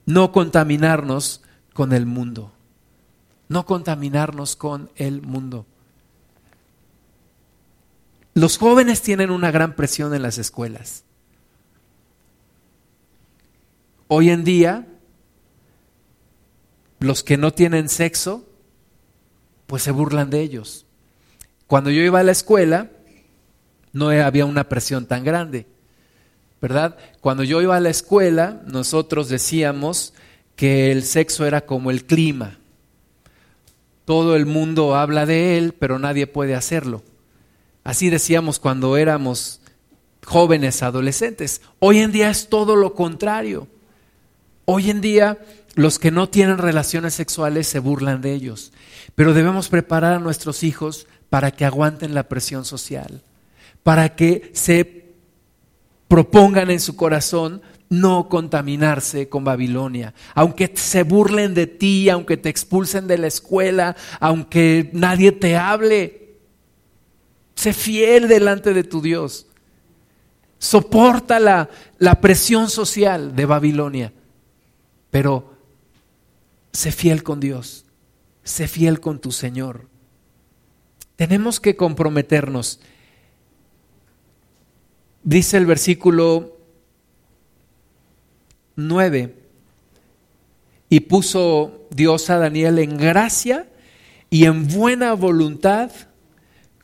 [0.06, 1.42] no contaminarnos
[1.74, 2.52] con el mundo.
[3.48, 5.66] No contaminarnos con el mundo.
[8.34, 11.04] Los jóvenes tienen una gran presión en las escuelas.
[14.08, 14.88] Hoy en día,
[17.00, 18.48] los que no tienen sexo,
[19.68, 20.86] pues se burlan de ellos.
[21.68, 22.90] Cuando yo iba a la escuela,
[23.94, 25.68] no había una presión tan grande,
[26.62, 26.98] ¿verdad?
[27.22, 30.14] Cuando yo iba a la escuela, nosotros decíamos
[30.56, 32.60] que el sexo era como el clima.
[34.06, 37.04] Todo el mundo habla de él, pero nadie puede hacerlo.
[37.84, 39.62] Así decíamos cuando éramos
[40.26, 41.62] jóvenes, adolescentes.
[41.80, 43.68] Hoy en día es todo lo contrario.
[44.66, 45.40] Hoy en día
[45.76, 48.72] los que no tienen relaciones sexuales se burlan de ellos,
[49.16, 53.22] pero debemos preparar a nuestros hijos para que aguanten la presión social,
[53.84, 55.06] para que se
[56.08, 60.14] propongan en su corazón no contaminarse con Babilonia.
[60.36, 66.21] Aunque se burlen de ti, aunque te expulsen de la escuela, aunque nadie te hable,
[67.62, 69.46] Sé fiel delante de tu Dios.
[70.58, 71.70] Soporta la,
[72.00, 74.12] la presión social de Babilonia,
[75.12, 75.54] pero
[76.74, 77.86] sé fiel con Dios,
[78.44, 79.88] sé fiel con tu Señor.
[81.16, 82.80] Tenemos que comprometernos.
[85.22, 86.58] Dice el versículo
[88.76, 89.36] 9,
[90.90, 93.70] y puso Dios a Daniel en gracia
[94.32, 95.92] y en buena voluntad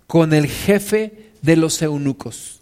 [0.08, 2.62] con el jefe de los eunucos.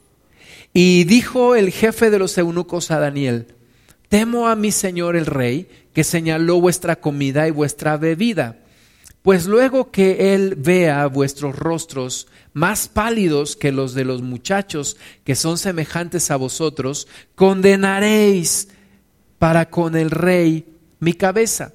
[0.74, 3.48] Y dijo el jefe de los eunucos a Daniel,
[4.10, 8.60] temo a mi señor el rey, que señaló vuestra comida y vuestra bebida,
[9.22, 15.36] pues luego que él vea vuestros rostros más pálidos que los de los muchachos que
[15.36, 18.68] son semejantes a vosotros, condenaréis
[19.40, 20.66] para con el rey
[21.00, 21.75] mi cabeza.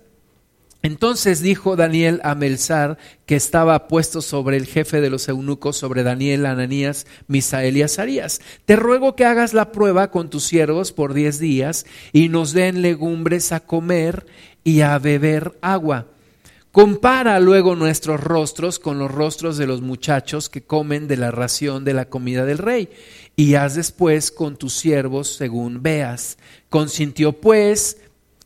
[0.82, 6.02] Entonces dijo Daniel a Melzar, que estaba puesto sobre el jefe de los eunucos, sobre
[6.02, 11.12] Daniel, Ananías, Misael y Azarías, te ruego que hagas la prueba con tus siervos por
[11.12, 14.26] diez días y nos den legumbres a comer
[14.64, 16.06] y a beber agua.
[16.72, 21.84] Compara luego nuestros rostros con los rostros de los muchachos que comen de la ración
[21.84, 22.88] de la comida del rey,
[23.34, 26.38] y haz después con tus siervos según veas.
[26.68, 27.96] Consintió pues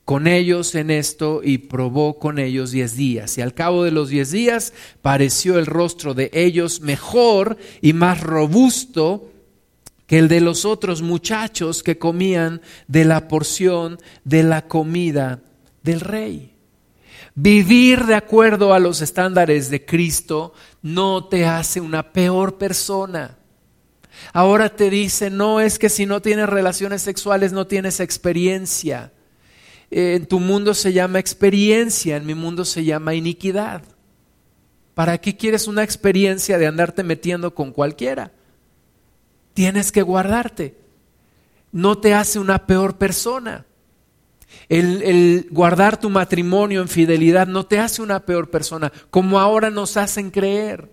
[0.04, 3.38] con ellos en esto y probó con ellos diez días.
[3.38, 8.20] Y al cabo de los diez días pareció el rostro de ellos mejor y más
[8.20, 9.30] robusto
[10.06, 15.40] que el de los otros muchachos que comían de la porción de la comida
[15.82, 16.54] del rey.
[17.34, 23.38] Vivir de acuerdo a los estándares de Cristo no te hace una peor persona.
[24.34, 29.13] Ahora te dice, no es que si no tienes relaciones sexuales no tienes experiencia
[29.96, 33.82] en tu mundo se llama experiencia, en mi mundo se llama iniquidad.
[34.92, 38.32] ¿Para qué quieres una experiencia de andarte metiendo con cualquiera?
[39.54, 40.74] Tienes que guardarte.
[41.70, 43.66] No te hace una peor persona.
[44.68, 49.70] El, el, guardar tu matrimonio en fidelidad no te hace una peor persona, como ahora
[49.70, 50.90] nos hacen creer.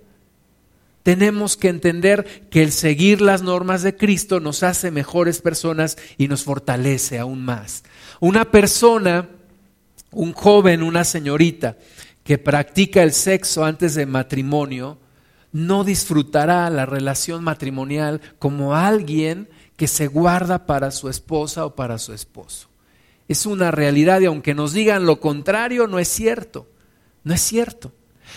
[1.02, 6.28] Tenemos que entender que el seguir las normas de Cristo nos hace mejores personas y
[6.28, 7.84] nos fortalece aún más.
[8.22, 9.28] Una persona,
[10.12, 11.78] un joven, una señorita
[12.24, 15.00] que practica el sexo antes de matrimonio,
[15.52, 21.98] no disfrutará la relación matrimonial como alguien que se guarda para su esposa o para
[21.98, 22.70] su esposo.
[23.28, 26.70] Es una realidad y aunque nos digan lo contrario, no es cierto.
[27.24, 27.92] No es cierto.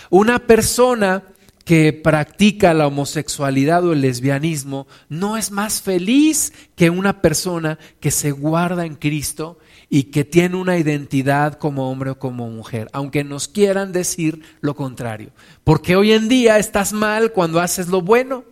[0.09, 1.25] Una persona
[1.63, 8.09] que practica la homosexualidad o el lesbianismo no es más feliz que una persona que
[8.09, 13.23] se guarda en Cristo y que tiene una identidad como hombre o como mujer, aunque
[13.23, 15.31] nos quieran decir lo contrario.
[15.63, 18.43] Porque hoy en día estás mal cuando haces lo bueno.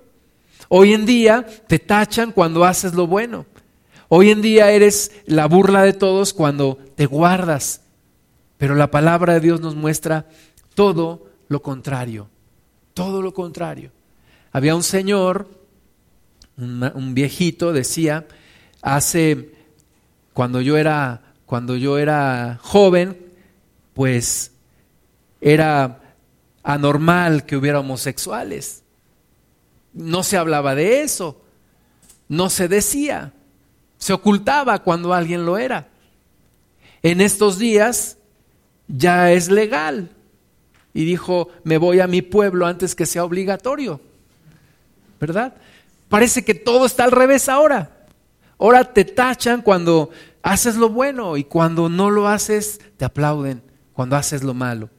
[0.69, 3.45] Hoy en día te tachan cuando haces lo bueno.
[4.09, 7.81] Hoy en día eres la burla de todos cuando te guardas.
[8.57, 10.27] Pero la palabra de Dios nos muestra
[10.75, 12.29] todo lo contrario.
[12.93, 13.91] Todo lo contrario.
[14.51, 15.49] Había un señor,
[16.57, 18.27] un, viejito, decía,
[18.81, 19.51] hace,
[20.34, 23.17] cuando yo era, cuando yo era joven,
[23.93, 24.51] pues
[25.41, 25.99] era
[26.63, 28.84] anormal que hubiera homosexuales.
[29.93, 31.41] No se hablaba de eso,
[32.27, 33.34] no se decía,
[33.97, 35.89] se ocultaba cuando alguien lo era.
[37.03, 38.17] en estos días
[38.88, 40.09] ya es legal.
[40.93, 43.99] Y dijo, me voy a mi pueblo antes que sea obligatorio.
[45.19, 45.53] ¿Verdad?
[46.07, 48.02] Parece que todo está al revés ahora.
[48.64, 50.09] Ahora te tachan cuando
[50.41, 53.61] haces lo bueno y cuando no lo haces te aplauden
[53.91, 54.89] cuando haces lo malo.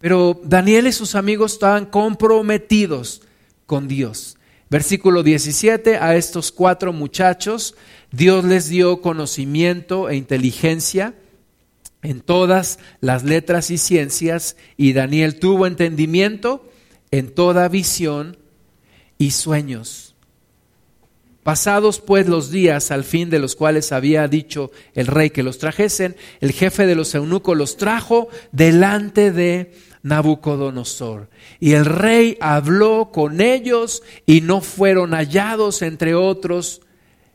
[0.00, 3.22] Pero Daniel y sus amigos estaban comprometidos
[3.64, 4.36] con Dios.
[4.68, 7.74] Versículo 17, a estos cuatro muchachos
[8.12, 11.14] Dios les dio conocimiento e inteligencia
[12.02, 16.70] en todas las letras y ciencias y Daniel tuvo entendimiento
[17.10, 18.36] en toda visión
[19.16, 20.13] y sueños.
[21.44, 25.58] Pasados pues los días al fin de los cuales había dicho el rey que los
[25.58, 29.72] trajesen, el jefe de los eunucos los trajo delante de
[30.02, 31.28] Nabucodonosor.
[31.60, 36.80] Y el rey habló con ellos y no fueron hallados entre otros,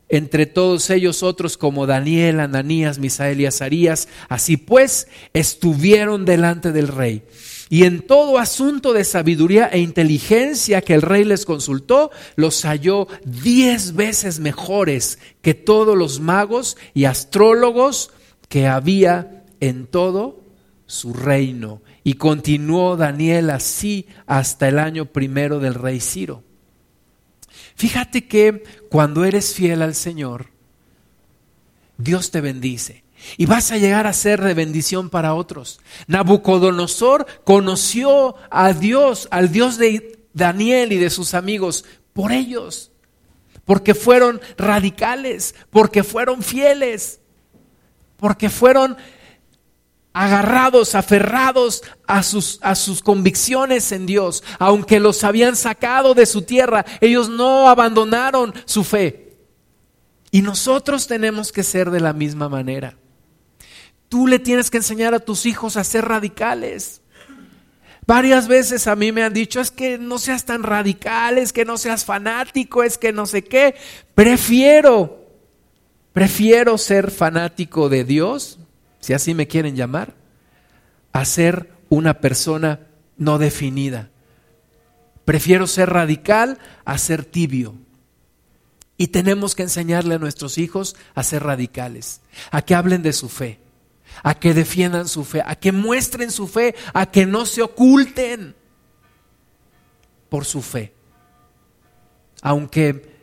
[0.10, 4.08] entre todos ellos otros como Daniel, Ananías, Misael y Azarías.
[4.28, 7.24] Así pues, estuvieron delante del rey.
[7.70, 13.08] Y en todo asunto de sabiduría e inteligencia que el rey les consultó, los halló
[13.24, 18.10] diez veces mejores que todos los magos y astrólogos
[18.48, 20.42] que había en todo
[20.88, 21.84] su reino.
[22.04, 26.44] Y continuó Daniel así hasta el año primero del rey Ciro.
[27.76, 30.48] Fíjate que cuando eres fiel al Señor,
[32.00, 33.04] Dios te bendice
[33.38, 35.80] y vas a llegar a ser de bendición para otros.
[36.08, 42.92] Nabucodonosor conoció a Dios, al Dios de Daniel y de sus amigos, por ellos,
[43.66, 47.20] porque fueron radicales, porque fueron fieles,
[48.18, 48.98] porque fueron
[50.14, 54.44] agarrados, aferrados a sus, a sus convicciones en Dios.
[54.58, 59.38] Aunque los habían sacado de su tierra, ellos no abandonaron su fe.
[60.32, 62.99] Y nosotros tenemos que ser de la misma manera.
[64.10, 67.02] Tú le tienes que enseñar a tus hijos a ser radicales.
[68.06, 71.64] Varias veces a mí me han dicho, es que no seas tan radical, es que
[71.64, 73.76] no seas fanático, es que no sé qué.
[74.16, 75.28] Prefiero,
[76.12, 78.60] prefiero ser fanático de Dios
[79.00, 80.14] si así me quieren llamar,
[81.12, 82.88] a ser una persona
[83.18, 84.10] no definida.
[85.26, 87.76] Prefiero ser radical a ser tibio.
[88.98, 93.30] Y tenemos que enseñarle a nuestros hijos a ser radicales, a que hablen de su
[93.30, 93.60] fe,
[94.24, 98.56] a que defiendan su fe, a que muestren su fe, a que no se oculten
[100.30, 100.94] por su fe.
[102.42, 103.16] Aunque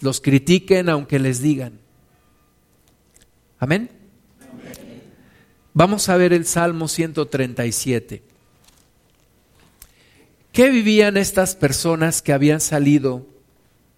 [0.00, 1.80] los critiquen, aunque les digan.
[3.58, 3.90] Amén.
[5.72, 8.22] Vamos a ver el Salmo 137.
[10.52, 13.26] ¿Qué vivían estas personas que habían salido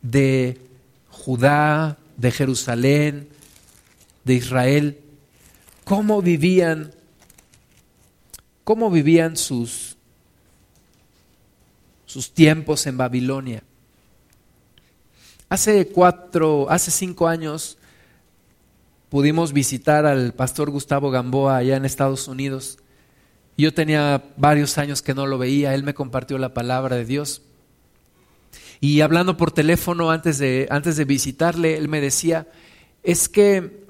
[0.02, 0.58] de
[1.08, 3.28] Judá, de Jerusalén,
[4.24, 4.98] de Israel?
[5.88, 6.92] ¿Cómo vivían?
[8.62, 9.96] ¿Cómo vivían sus,
[12.04, 13.62] sus tiempos en Babilonia?
[15.48, 17.78] Hace cuatro, hace cinco años
[19.08, 22.76] pudimos visitar al pastor Gustavo Gamboa allá en Estados Unidos.
[23.56, 27.40] Yo tenía varios años que no lo veía, él me compartió la palabra de Dios.
[28.78, 32.46] Y hablando por teléfono antes de, antes de visitarle, él me decía,
[33.02, 33.87] es que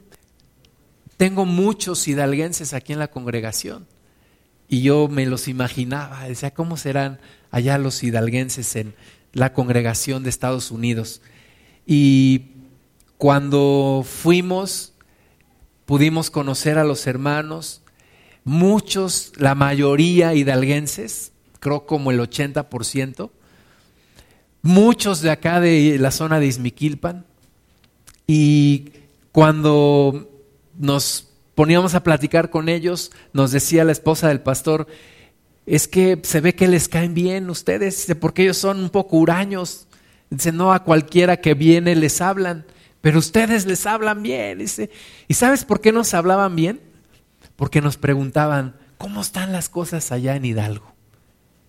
[1.18, 3.86] tengo muchos hidalguenses aquí en la congregación.
[4.68, 7.18] Y yo me los imaginaba, decía, ¿cómo serán
[7.50, 8.94] allá los hidalguenses en
[9.32, 11.20] la congregación de Estados Unidos?
[11.86, 12.52] Y
[13.16, 14.92] cuando fuimos,
[15.86, 17.82] pudimos conocer a los hermanos,
[18.44, 23.30] muchos, la mayoría hidalguenses, creo como el 80%,
[24.62, 27.24] muchos de acá de la zona de Izmiquilpan,
[28.26, 28.90] y
[29.32, 30.27] cuando
[30.78, 34.86] nos poníamos a platicar con ellos, nos decía la esposa del pastor,
[35.66, 39.86] es que se ve que les caen bien ustedes, porque ellos son un poco huraños.
[40.30, 42.64] Dice, no a cualquiera que viene les hablan
[43.00, 44.58] pero ustedes les hablan bien.
[44.58, 44.90] Dice.
[45.28, 46.80] ¿Y sabes por qué nos hablaban bien?
[47.56, 50.92] Porque nos preguntaban, ¿cómo están las cosas allá en Hidalgo?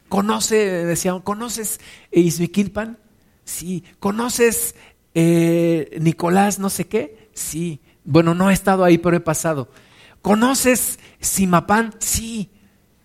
[0.07, 0.55] ¿Conoce,
[0.85, 1.79] decían, ¿conoces
[2.11, 2.97] Izmiquilpan?
[3.45, 3.83] Sí.
[3.99, 4.75] ¿Conoces
[5.13, 7.29] eh, Nicolás no sé qué?
[7.33, 7.79] Sí.
[8.09, 9.69] Bueno, no he estado ahí, pero he pasado.
[10.23, 11.93] ¿Conoces Simapán?
[11.99, 12.49] Sí.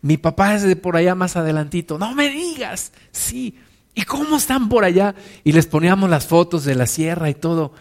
[0.01, 1.99] Mi papá es de por allá más adelantito.
[1.99, 2.91] No me digas.
[3.13, 3.59] Sí.
[3.95, 5.15] ¿Y cómo están por allá?
[5.45, 7.75] Y les poníamos las fotos de la sierra y todo.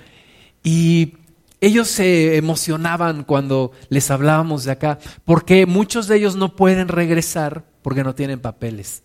[0.64, 1.14] Y
[1.62, 7.64] ellos se emocionaban cuando les hablábamos de acá, porque muchos de ellos no pueden regresar
[7.82, 9.02] porque no tienen papeles.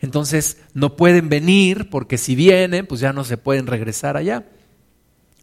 [0.00, 4.44] Entonces no pueden venir porque si vienen, pues ya no se pueden regresar allá.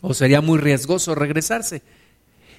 [0.01, 1.83] O sería muy riesgoso regresarse.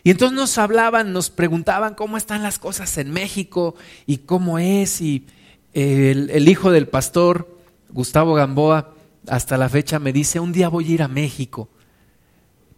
[0.05, 3.75] Y entonces nos hablaban, nos preguntaban cómo están las cosas en México
[4.07, 5.01] y cómo es.
[5.01, 5.27] Y
[5.73, 7.59] el, el hijo del pastor,
[7.91, 8.95] Gustavo Gamboa,
[9.29, 11.69] hasta la fecha me dice, un día voy a ir a México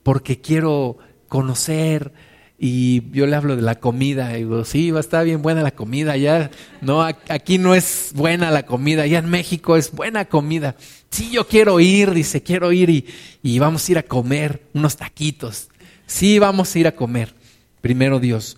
[0.02, 0.98] porque quiero
[1.28, 2.12] conocer
[2.56, 5.62] y yo le hablo de la comida y digo, sí, va a estar bien buena
[5.62, 6.50] la comida, ya
[6.80, 10.76] no aquí no es buena la comida, ya en México es buena comida.
[11.10, 13.06] Sí, yo quiero ir, dice, quiero ir y,
[13.42, 15.68] y vamos a ir a comer unos taquitos.
[16.06, 17.34] Sí, vamos a ir a comer,
[17.80, 18.56] primero Dios.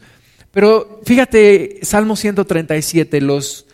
[0.51, 3.67] Pero fíjate, Salmo 137, los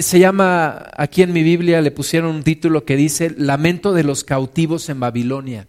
[0.00, 4.24] se llama, aquí en mi Biblia le pusieron un título que dice Lamento de los
[4.24, 5.66] cautivos en Babilonia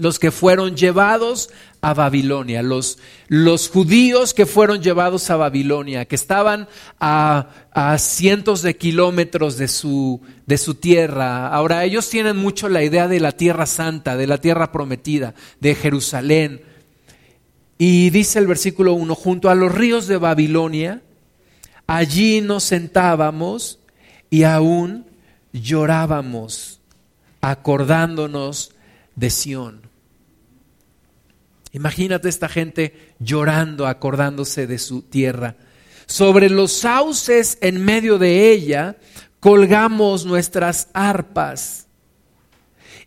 [0.00, 6.16] los que fueron llevados a Babilonia, los, los, judíos que fueron llevados a Babilonia, que
[6.16, 6.68] estaban
[6.98, 11.48] a, a cientos de kilómetros de su, de su, tierra.
[11.48, 15.74] Ahora, ellos tienen mucho la idea de la tierra santa, de la tierra prometida, de
[15.74, 16.62] Jerusalén.
[17.78, 21.02] Y dice el versículo 1, junto a los ríos de Babilonia,
[21.86, 23.78] allí nos sentábamos
[24.30, 25.06] y aún
[25.52, 26.80] llorábamos,
[27.40, 28.72] acordándonos
[29.14, 29.87] de Sión.
[31.72, 35.56] Imagínate esta gente llorando, acordándose de su tierra.
[36.06, 38.96] Sobre los sauces en medio de ella
[39.40, 41.86] colgamos nuestras arpas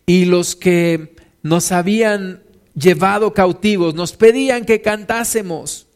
[0.06, 2.42] y los que nos habían
[2.74, 5.88] llevado cautivos nos pedían que cantásemos.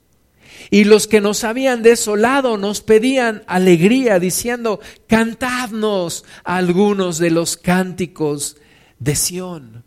[0.70, 8.56] Y los que nos habían desolado nos pedían alegría, diciendo, cantadnos algunos de los cánticos
[8.98, 9.84] de Sión.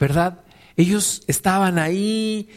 [0.00, 0.40] ¿Verdad?
[0.76, 2.48] Ellos estaban ahí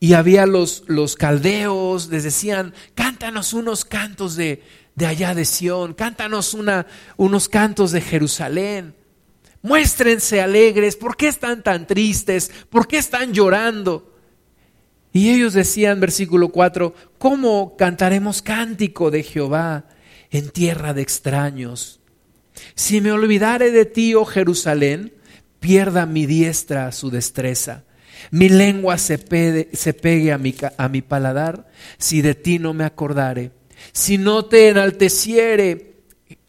[0.00, 4.62] y había los, los caldeos, les decían, cántanos unos cantos de,
[4.94, 8.94] de allá de Sión, cántanos una, unos cantos de Jerusalén.
[9.62, 12.50] Muéstrense alegres, ¿por qué están tan tristes?
[12.70, 14.10] ¿Por qué están llorando?
[15.12, 19.86] Y ellos decían, versículo 4, ¿cómo cantaremos cántico de Jehová
[20.30, 22.00] en tierra de extraños?
[22.74, 25.12] Si me olvidare de ti, oh Jerusalén,
[25.60, 27.84] pierda mi diestra su destreza,
[28.30, 33.52] mi lengua se, pegue a mi, a mi paladar, si de ti no me acordare,
[33.92, 35.94] si no te enalteciere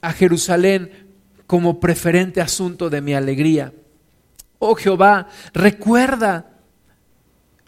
[0.01, 1.11] a Jerusalén
[1.47, 3.73] como preferente asunto de mi alegría.
[4.59, 6.51] Oh Jehová, recuerda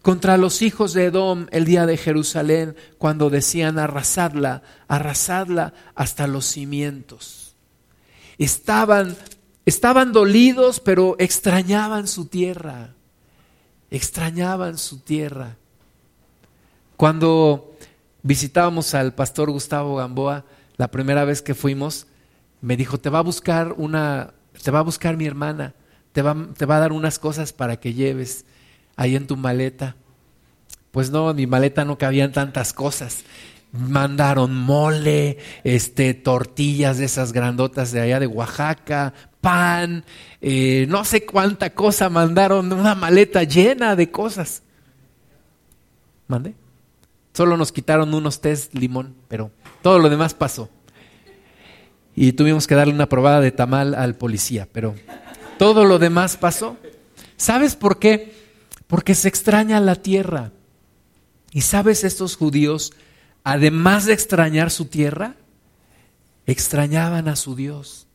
[0.01, 6.45] contra los hijos de Edom el día de Jerusalén, cuando decían arrasadla, arrasadla hasta los
[6.45, 7.55] cimientos.
[8.37, 9.15] Estaban
[9.65, 12.95] Estaban dolidos, pero extrañaban su tierra.
[13.89, 15.55] Extrañaban su tierra.
[16.97, 17.75] Cuando
[18.23, 20.45] visitábamos al pastor Gustavo Gamboa,
[20.77, 22.07] la primera vez que fuimos,
[22.61, 25.73] me dijo, te va a buscar una, te va a buscar mi hermana,
[26.11, 28.45] te va, te va a dar unas cosas para que lleves
[28.95, 29.95] ahí en tu maleta.
[30.91, 33.23] Pues no, en mi maleta no cabían tantas cosas
[33.73, 39.13] mandaron mole, este, tortillas de esas grandotas de allá de Oaxaca,
[39.43, 40.05] pan,
[40.39, 44.63] eh, no sé cuánta cosa mandaron, una maleta llena de cosas.
[46.27, 46.55] ¿Mande?
[47.33, 50.69] Solo nos quitaron unos test limón, pero todo lo demás pasó.
[52.15, 54.95] Y tuvimos que darle una probada de tamal al policía, pero
[55.59, 56.77] todo lo demás pasó.
[57.35, 58.33] ¿Sabes por qué?
[58.87, 60.51] Porque se extraña la tierra.
[61.51, 62.93] Y sabes, estos judíos
[63.43, 65.35] además de extrañar su tierra,
[66.45, 68.07] extrañaban a su Dios.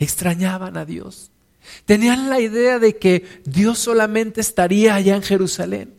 [0.00, 1.30] Extrañaban a Dios.
[1.84, 5.94] Tenían la idea de que Dios solamente estaría allá en Jerusalén.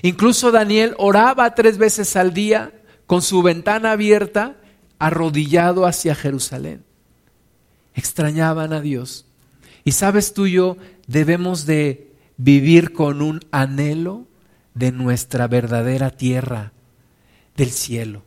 [0.00, 2.72] Incluso Daniel oraba tres veces al día
[3.06, 4.56] con su ventana abierta,
[4.98, 6.84] arrodillado hacia Jerusalén.
[7.94, 9.26] Extrañaban a Dios.
[9.84, 14.26] Y sabes tú y yo, debemos de vivir con un anhelo
[14.74, 16.72] de nuestra verdadera tierra,
[17.56, 18.22] del cielo.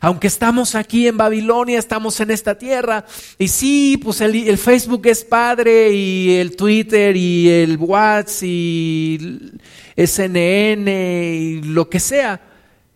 [0.00, 3.04] Aunque estamos aquí en Babilonia, estamos en esta tierra,
[3.38, 9.52] y sí, pues el, Facebook es padre, y el Twitter, y el WhatsApp, y
[9.96, 12.40] SNN, y lo que sea,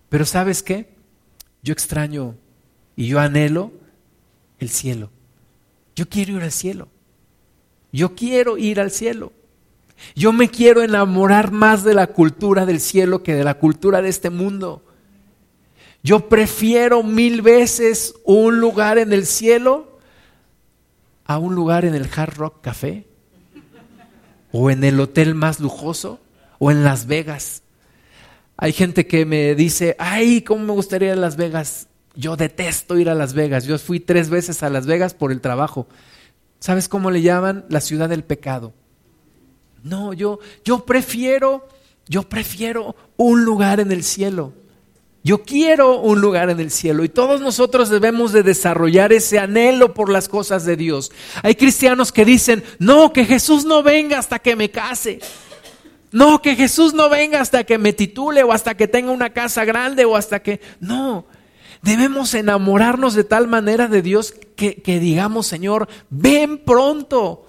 [0.08, 0.88] pero ¿sabes qué?
[1.62, 2.36] Yo extraño
[2.94, 3.72] y yo anhelo
[4.58, 5.10] el cielo.
[5.94, 6.88] Yo quiero ir al cielo.
[7.92, 9.32] Yo quiero ir al cielo.
[10.14, 14.08] Yo me quiero enamorar más de la cultura del cielo que de la cultura de
[14.08, 14.85] este mundo.
[16.06, 19.98] Yo prefiero mil veces un lugar en el cielo
[21.24, 23.08] a un lugar en el Hard Rock Café
[24.52, 26.20] o en el hotel más lujoso
[26.60, 27.64] o en Las Vegas.
[28.56, 31.88] Hay gente que me dice, ay, ¿cómo me gustaría ir a Las Vegas?
[32.14, 33.64] Yo detesto ir a Las Vegas.
[33.64, 35.88] Yo fui tres veces a Las Vegas por el trabajo.
[36.60, 37.64] ¿Sabes cómo le llaman?
[37.68, 38.74] La ciudad del pecado.
[39.82, 41.66] No, yo, yo prefiero,
[42.06, 44.52] yo prefiero un lugar en el cielo.
[45.26, 49.92] Yo quiero un lugar en el cielo y todos nosotros debemos de desarrollar ese anhelo
[49.92, 51.10] por las cosas de Dios.
[51.42, 55.18] Hay cristianos que dicen, no, que Jesús no venga hasta que me case.
[56.12, 59.64] No, que Jesús no venga hasta que me titule o hasta que tenga una casa
[59.64, 60.60] grande o hasta que...
[60.78, 61.26] No,
[61.82, 67.44] debemos enamorarnos de tal manera de Dios que, que digamos, Señor, ven pronto.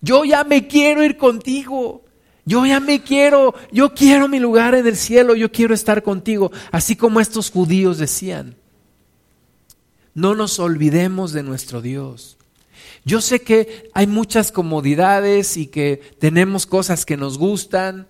[0.00, 2.04] Yo ya me quiero ir contigo.
[2.48, 6.50] Yo ya me quiero, yo quiero mi lugar en el cielo, yo quiero estar contigo,
[6.72, 8.56] así como estos judíos decían.
[10.14, 12.38] No nos olvidemos de nuestro Dios.
[13.04, 18.08] Yo sé que hay muchas comodidades y que tenemos cosas que nos gustan.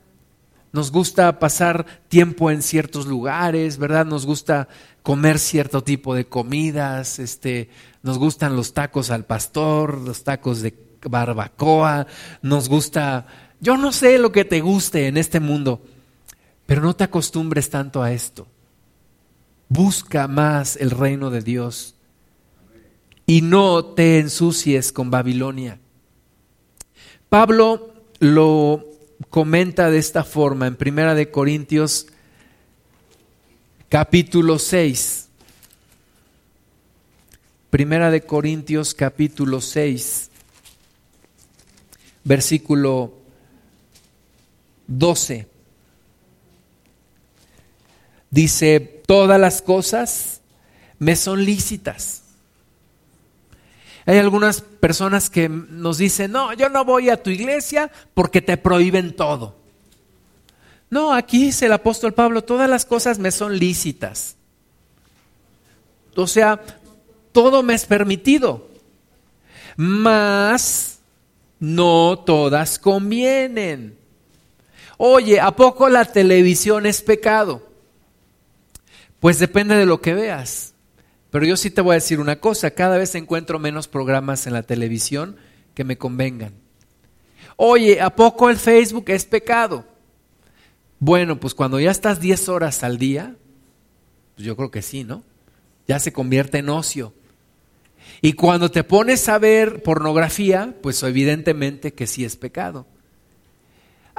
[0.71, 4.07] Nos gusta pasar tiempo en ciertos lugares, ¿verdad?
[4.07, 4.69] Nos gusta
[5.03, 7.71] comer cierto tipo de comidas, este,
[8.05, 12.07] nos gustan los tacos al pastor, los tacos de barbacoa,
[12.43, 13.27] nos gusta
[13.61, 15.83] yo no sé lo que te guste en este mundo,
[16.67, 18.47] pero no te acostumbres tanto a esto.
[19.69, 21.95] Busca más el reino de Dios
[23.27, 25.79] y no te ensucies con Babilonia.
[27.29, 28.87] Pablo lo
[29.29, 32.07] comenta de esta forma en Primera de Corintios
[33.89, 35.29] capítulo 6.
[37.71, 40.31] Primera de Corintios capítulo 6
[42.25, 43.18] versículo
[44.89, 45.47] 12.
[48.31, 50.41] Dice, todas las cosas
[50.99, 52.25] me son lícitas.
[54.07, 58.57] Hay algunas personas que nos dicen, no, yo no voy a tu iglesia porque te
[58.57, 59.55] prohíben todo.
[60.91, 64.37] No, aquí dice el apóstol Pablo, todas las cosas me son lícitas.
[66.17, 66.61] O sea,
[67.33, 68.69] todo me es permitido,
[69.77, 71.01] mas
[71.61, 73.98] no todas convienen.
[74.99, 77.63] Oye, ¿a poco la televisión es pecado?
[79.21, 80.75] Pues depende de lo que veas.
[81.31, 84.55] Pero yo sí te voy a decir una cosa, cada vez encuentro menos programas en
[84.55, 85.37] la televisión
[85.75, 86.53] que me convengan.
[87.57, 89.85] Oye, ¿a poco el Facebook es pecado?
[90.99, 93.37] Bueno, pues cuando ya estás 10 horas al día,
[94.35, 95.23] pues yo creo que sí, ¿no?
[95.87, 97.15] Ya se convierte en ocio.
[98.21, 102.87] Y cuando te pones a ver pornografía, pues evidentemente que sí es pecado.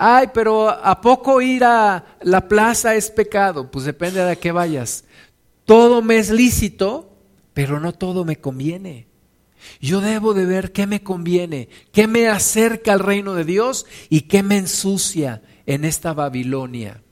[0.02, 3.70] Ay, pero ¿a poco ir a la plaza es pecado?
[3.70, 5.04] Pues depende de a qué vayas.
[5.66, 7.18] Todo me es lícito,
[7.54, 9.08] pero no todo me conviene.
[9.82, 14.22] Yo debo de ver qué me conviene, qué me acerca al reino de Dios y
[14.22, 17.04] qué me ensucia en esta Babilonia.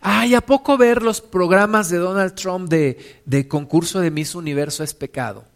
[0.00, 4.84] Ay, ¿a poco ver los programas de Donald Trump de, de concurso de Miss Universo
[4.84, 5.46] es pecado?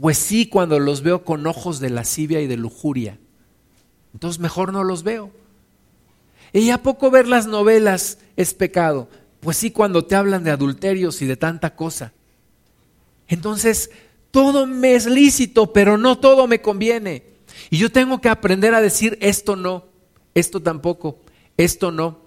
[0.00, 3.18] Pues sí, cuando los veo con ojos de lascivia y de lujuria.
[4.14, 5.30] Entonces mejor no los veo.
[6.52, 9.08] ¿Y a poco ver las novelas es pecado?
[9.40, 12.12] Pues sí, cuando te hablan de adulterios y de tanta cosa.
[13.26, 13.90] Entonces,
[14.30, 17.24] todo me es lícito, pero no todo me conviene.
[17.70, 19.86] Y yo tengo que aprender a decir esto no,
[20.34, 21.18] esto tampoco,
[21.56, 22.20] esto no.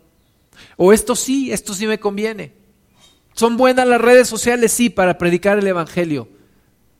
[0.77, 2.53] O esto sí, esto sí me conviene.
[3.33, 4.71] ¿Son buenas las redes sociales?
[4.71, 6.29] Sí, para predicar el Evangelio,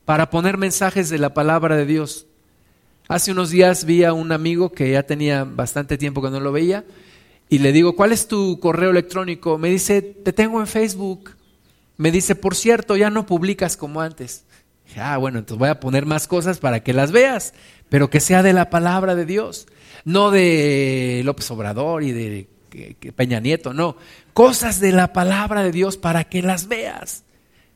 [0.04, 2.28] para poner mensajes de la palabra de Dios.
[3.08, 6.52] Hace unos días vi a un amigo que ya tenía bastante tiempo que no lo
[6.52, 6.86] veía
[7.50, 9.60] y le digo, ¿cuál es tu correo electrónico?
[9.60, 11.36] Me dice, te tengo en Facebook.
[11.98, 14.46] Me dice, por cierto, ya no publicas como antes.
[14.98, 17.54] ah, bueno, entonces voy a poner más cosas para que las veas,
[17.90, 19.68] pero que sea de la palabra de Dios,
[20.04, 22.48] no de López Obrador y de
[23.16, 23.98] Peña Nieto, no.
[24.34, 27.24] Cosas de la palabra de Dios para que las veas,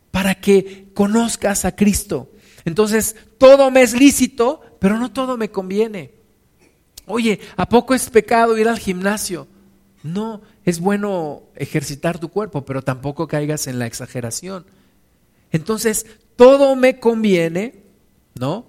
[0.10, 2.32] para que conozcas a Cristo.
[2.66, 6.12] Entonces, todo me es lícito, pero no todo me conviene.
[7.06, 9.48] Oye, ¿a poco es pecado ir al gimnasio?
[10.04, 14.66] No, es bueno ejercitar tu cuerpo, pero tampoco caigas en la exageración.
[15.52, 16.06] Entonces,
[16.36, 17.84] todo me conviene,
[18.36, 18.66] ¿no?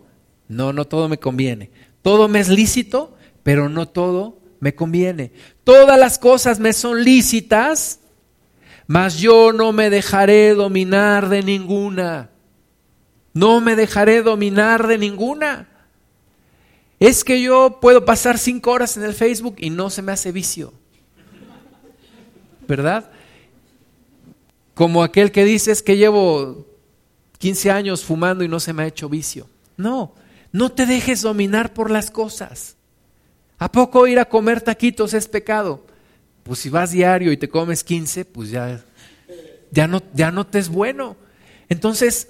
[0.48, 1.70] No, no todo me conviene.
[2.02, 5.32] Todo me es lícito, pero no todo me conviene.
[5.64, 8.00] Todas las cosas me son lícitas,
[8.86, 12.30] mas yo no me dejaré dominar de ninguna.
[13.32, 15.69] No me dejaré dominar de ninguna.
[17.00, 20.30] Es que yo puedo pasar cinco horas en el Facebook y no se me hace
[20.30, 20.72] vicio.
[22.68, 23.10] ¿Verdad?
[24.74, 26.66] Como aquel que dice es que llevo
[27.38, 29.48] 15 años fumando y no se me ha hecho vicio.
[29.76, 30.14] No,
[30.52, 32.76] no te dejes dominar por las cosas.
[33.58, 35.84] ¿A poco ir a comer taquitos es pecado?
[36.44, 38.84] Pues si vas diario y te comes 15, pues ya,
[39.72, 41.16] ya, no, ya no te es bueno.
[41.68, 42.28] Entonces,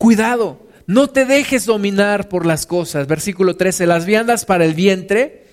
[0.00, 0.58] Cuidado,
[0.90, 3.06] no te dejes dominar por las cosas.
[3.06, 5.46] Versículo 13, las viandas para el vientre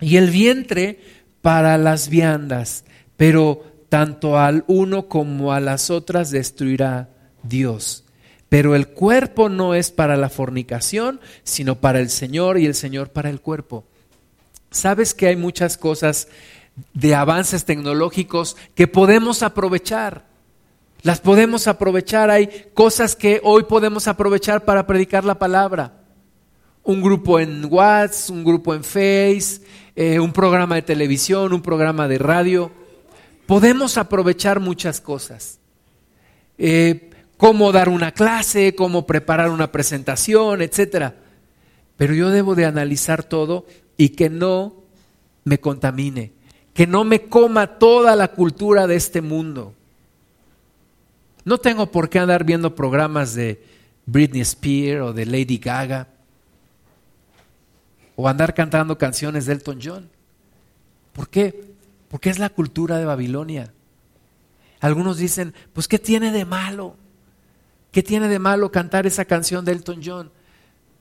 [0.00, 1.00] y el vientre
[1.40, 2.84] para las viandas,
[3.16, 7.08] pero tanto al uno como a las otras destruirá
[7.42, 8.04] Dios.
[8.48, 13.10] Pero el cuerpo no es para la fornicación, sino para el Señor y el Señor
[13.10, 13.82] para el cuerpo.
[14.70, 16.28] Sabes que hay muchas cosas
[16.94, 20.31] de avances tecnológicos que podemos aprovechar.
[21.02, 22.30] Las podemos aprovechar.
[22.30, 26.00] Hay cosas que hoy podemos aprovechar para predicar la palabra.
[26.84, 29.62] Un grupo en WhatsApp, un grupo en Face,
[29.96, 32.70] eh, un programa de televisión, un programa de radio.
[33.46, 35.58] Podemos aprovechar muchas cosas.
[36.56, 41.16] Eh, cómo dar una clase, cómo preparar una presentación, etcétera.
[41.96, 44.84] Pero yo debo de analizar todo y que no
[45.44, 46.32] me contamine,
[46.72, 49.74] que no me coma toda la cultura de este mundo.
[51.44, 53.62] No tengo por qué andar viendo programas de
[54.06, 56.08] Britney Spears o de Lady Gaga
[58.16, 60.10] o andar cantando canciones de Elton John.
[61.12, 61.72] ¿Por qué?
[62.08, 63.72] Porque es la cultura de Babilonia.
[64.80, 66.96] Algunos dicen, pues ¿qué tiene de malo?
[67.90, 70.30] ¿Qué tiene de malo cantar esa canción de Elton John?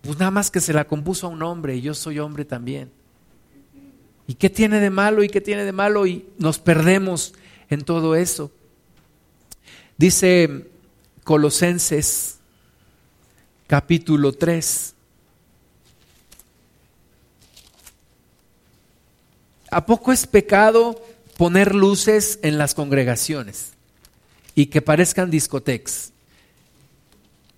[0.01, 2.91] Pues nada más que se la compuso a un hombre y yo soy hombre también.
[4.27, 5.23] ¿Y qué tiene de malo?
[5.23, 6.07] ¿Y qué tiene de malo?
[6.07, 7.33] Y nos perdemos
[7.69, 8.51] en todo eso.
[10.01, 10.65] Dice
[11.23, 12.39] Colosenses
[13.67, 14.95] capítulo 3.
[19.69, 20.99] ¿A poco es pecado
[21.37, 23.73] poner luces en las congregaciones
[24.55, 26.13] y que parezcan discotecas?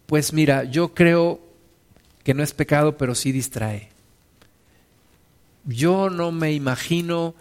[0.06, 1.40] Pues mira, yo creo
[2.26, 3.88] que no es pecado, pero sí distrae.
[5.64, 7.36] Yo no me imagino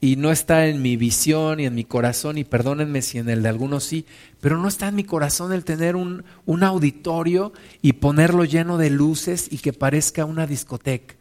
[0.00, 3.42] y no está en mi visión y en mi corazón, y perdónenme si en el
[3.42, 4.06] de algunos sí,
[4.40, 8.90] pero no está en mi corazón el tener un, un auditorio y ponerlo lleno de
[8.90, 11.14] luces y que parezca una discoteca.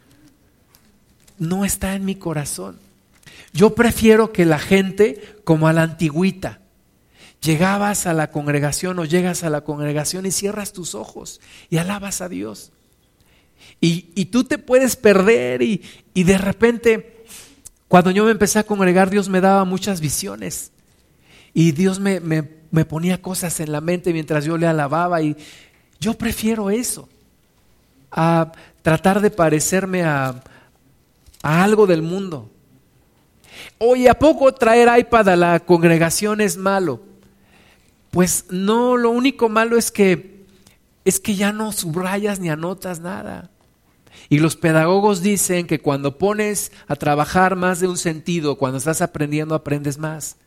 [1.37, 2.77] No está en mi corazón.
[3.53, 6.59] Yo prefiero que la gente, como a la antigüita,
[7.41, 12.21] llegabas a la congregación o llegas a la congregación y cierras tus ojos y alabas
[12.21, 12.71] a Dios.
[13.81, 15.81] Y, tú te puedes perder y,
[16.13, 17.18] de repente,
[17.89, 20.71] cuando yo me empecé a congregar, Dios me daba muchas visiones.
[21.53, 25.21] Y Dios me, me ponía cosas en la mente mientras yo le alababa.
[25.21, 25.35] Y
[25.99, 27.09] yo prefiero eso
[28.11, 30.41] a tratar de parecerme a,
[31.41, 32.49] a algo del mundo.
[33.77, 37.01] Oye, ¿a poco traer iPad a la congregación es malo?
[38.11, 40.39] Pues no, lo único malo es que
[41.05, 43.49] es que ya no subrayas ni anotas nada.
[44.29, 49.01] Y los pedagogos dicen que cuando pones a trabajar más de un sentido, cuando estás
[49.01, 50.37] aprendiendo, aprendes más.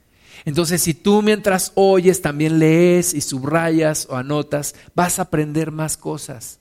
[0.45, 5.97] Entonces, si tú mientras oyes también lees y subrayas o anotas, vas a aprender más
[5.97, 6.61] cosas.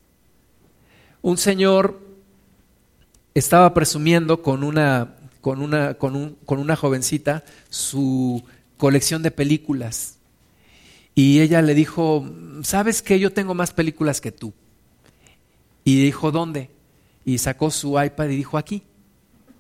[1.22, 2.02] Un señor
[3.36, 8.44] estaba presumiendo con una, con una, con con una jovencita su
[8.78, 10.18] colección de películas.
[11.14, 12.28] Y ella le dijo,
[12.64, 13.20] ¿sabes qué?
[13.20, 14.54] Yo tengo más películas que tú.
[15.84, 16.70] Y dijo, ¿dónde?
[17.26, 18.84] Y sacó su iPad y dijo, aquí,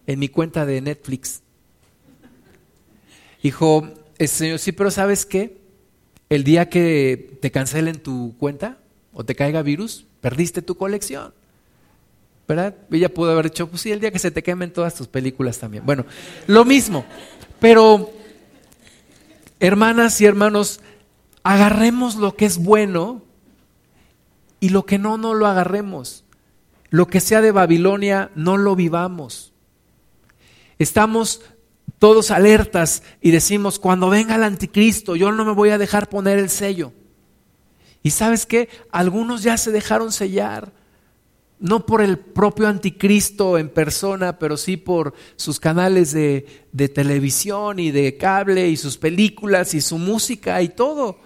[0.07, 1.41] en mi cuenta de Netflix.
[3.41, 3.88] Dijo,
[4.18, 5.57] el señor, sí, pero ¿sabes qué?
[6.30, 8.78] El día que te cancelen tu cuenta
[9.14, 11.34] o te caiga virus, perdiste tu colección.
[12.47, 12.76] ¿Verdad?
[12.91, 15.59] Ella pudo haber dicho, pues sí, el día que se te quemen todas tus películas
[15.59, 15.86] también.
[15.86, 16.05] Bueno,
[16.47, 17.05] lo mismo.
[17.59, 18.12] Pero,
[19.59, 20.82] hermanas y hermanos,
[21.43, 23.22] agarremos lo que es bueno
[24.59, 26.24] y lo que no, no lo agarremos.
[26.92, 29.54] Lo que sea de Babilonia, no lo vivamos.
[30.78, 31.42] Estamos
[32.00, 36.38] todos alertas y decimos, cuando venga el anticristo, yo no me voy a dejar poner
[36.38, 36.92] el sello.
[38.04, 40.74] Y sabes qué, algunos ya se dejaron sellar,
[41.60, 47.80] no por el propio anticristo en persona, pero sí por sus canales de, de televisión
[47.80, 51.20] y de cable y sus películas y su música y todo.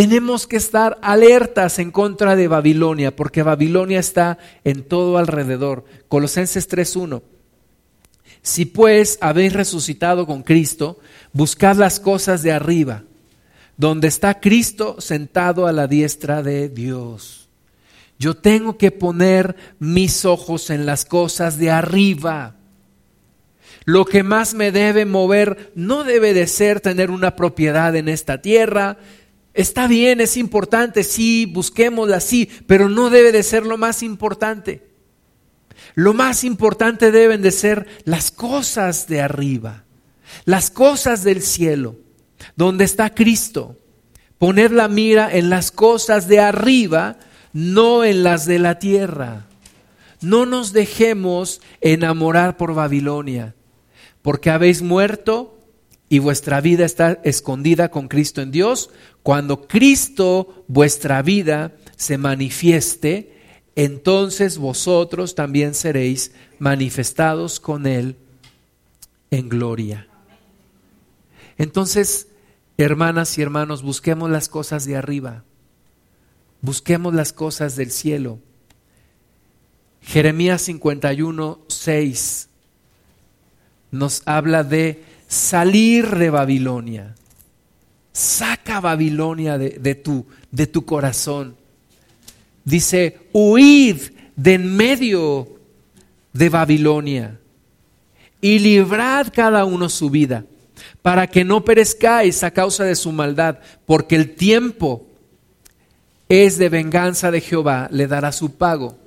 [0.00, 5.84] Tenemos que estar alertas en contra de Babilonia, porque Babilonia está en todo alrededor.
[6.08, 7.20] Colosenses 3.1.
[8.40, 10.98] Si pues habéis resucitado con Cristo,
[11.34, 13.02] buscad las cosas de arriba,
[13.76, 17.50] donde está Cristo sentado a la diestra de Dios.
[18.18, 22.56] Yo tengo que poner mis ojos en las cosas de arriba.
[23.84, 28.40] Lo que más me debe mover no debe de ser tener una propiedad en esta
[28.40, 28.96] tierra,
[29.60, 34.88] Está bien, es importante, sí, busquémosla, así, pero no debe de ser lo más importante.
[35.94, 39.84] Lo más importante deben de ser las cosas de arriba,
[40.46, 41.96] las cosas del cielo,
[42.56, 43.76] donde está Cristo.
[44.38, 47.18] Poner la mira en las cosas de arriba,
[47.52, 49.46] no en las de la tierra.
[50.22, 53.54] no nos dejemos enamorar por Babilonia,
[54.22, 55.59] porque habéis muerto
[56.12, 58.90] y vuestra vida está escondida con Cristo en Dios.
[59.22, 63.32] Cuando Cristo, vuestra vida, se manifieste,
[63.76, 68.16] entonces vosotros también seréis manifestados con Él
[69.30, 70.08] en gloria.
[71.56, 72.26] Entonces,
[72.76, 75.44] hermanas y hermanos, busquemos las cosas de arriba,
[76.60, 78.40] busquemos las cosas del cielo.
[80.02, 82.48] Jeremías 51, 6
[83.90, 87.14] nos habla de salir de Babilonia.
[88.12, 91.56] Saca Babilonia de, tu, de tu corazón.
[92.64, 93.96] Dice, huid
[94.34, 95.48] de en medio
[96.32, 97.38] de Babilonia
[98.40, 100.44] y librad cada uno su vida,
[101.00, 105.06] para que no perezcáis a causa de su maldad, porque el tiempo
[106.28, 108.98] es de venganza de Jehová, le dará su pago.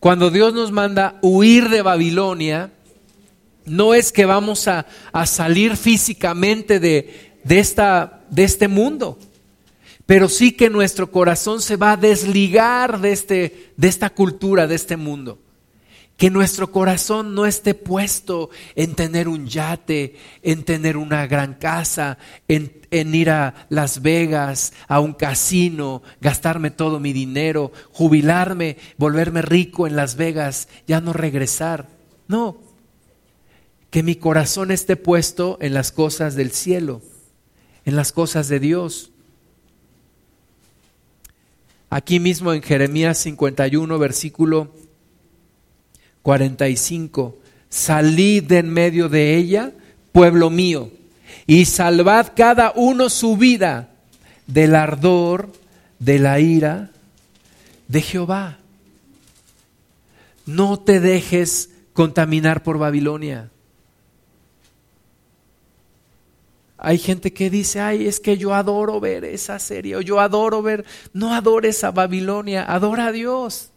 [0.00, 2.72] Cuando Dios nos manda huir de Babilonia,
[3.66, 4.86] no es que vamos a,
[5.26, 9.18] salir físicamente de, esta, de este mundo,
[10.06, 14.76] pero sí que nuestro corazón se va a desligar de, este, de esta cultura, de
[14.76, 15.40] este mundo.
[16.16, 22.16] Que nuestro corazón no esté puesto en tener un yate, en tener una gran casa,
[22.48, 29.42] en, en, ir a Las Vegas, a un casino, gastarme todo mi dinero, jubilarme, volverme
[29.42, 31.88] rico en Las Vegas, ya no regresar.
[32.28, 32.65] No,
[33.96, 37.00] que mi corazón esté puesto en las cosas del cielo,
[37.86, 39.10] en las cosas de Dios.
[41.88, 44.70] Aquí mismo en Jeremías 51, versículo
[46.20, 47.38] 45,
[47.70, 49.72] salid de en medio de ella,
[50.12, 50.90] pueblo mío,
[51.46, 53.94] y salvad cada uno su vida
[54.46, 55.50] del ardor,
[56.00, 56.90] de la ira
[57.88, 58.58] de Jehová.
[60.44, 63.48] No te dejes contaminar por Babilonia.
[66.86, 70.62] Hay gente que dice, ay, es que yo adoro ver esa serie, o yo adoro
[70.62, 73.72] ver, no adores a Babilonia, adora a Dios,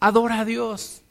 [0.00, 1.02] adora a Dios.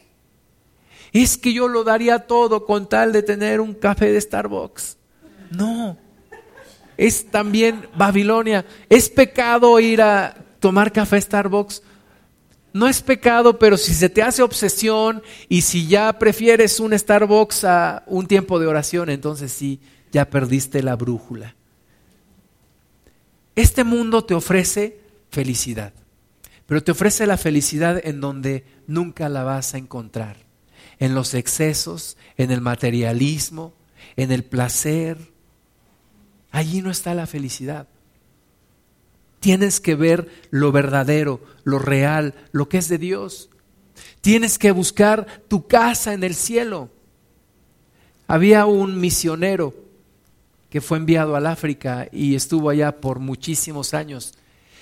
[1.13, 4.97] Es que yo lo daría todo con tal de tener un café de Starbucks.
[5.51, 5.95] No,
[6.97, 8.65] es también Babilonia.
[8.89, 11.83] ¿Es pecado ir a tomar café Starbucks?
[12.73, 17.63] No es pecado, pero si se te hace obsesión y si ya prefieres un Starbucks
[17.63, 19.79] a un tiempo de oración, entonces sí,
[20.15, 21.55] ya perdiste la brújula.
[23.53, 24.97] Este mundo te ofrece
[25.29, 25.91] felicidad,
[26.65, 30.37] pero te ofrece la felicidad en donde nunca la vas a encontrar,
[30.99, 33.73] en los excesos, en el materialismo,
[34.15, 35.17] en el placer.
[36.49, 37.89] Allí no está la felicidad.
[39.41, 43.49] Tienes que ver lo verdadero, lo real, lo que es de Dios.
[44.21, 46.89] Tienes que buscar tu casa en el cielo.
[48.27, 49.83] Había un misionero
[50.75, 54.33] que fue enviado al África y estuvo allá por muchísimos años.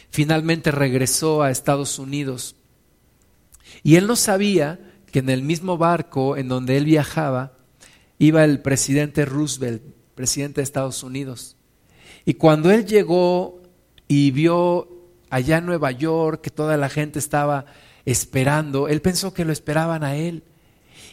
[0.10, 2.56] Finalmente regresó a Estados Unidos.
[3.84, 4.80] Y él no sabía
[5.12, 7.54] que en el mismo barco en donde él viajaba
[8.18, 9.84] iba el presidente Roosevelt,
[10.16, 11.58] presidente de Estados Unidos.
[12.26, 13.62] Y cuando él llegó
[14.08, 14.88] y vio
[15.30, 17.66] allá en Nueva York que toda la gente estaba
[18.04, 20.42] esperando, él pensó que lo esperaban a él.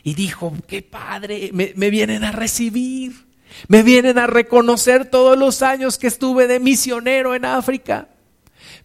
[0.02, 3.28] Y dijo, qué padre, me, me vienen a recibir.
[3.68, 8.08] Me vienen a reconocer todos los años que estuve de misionero en África.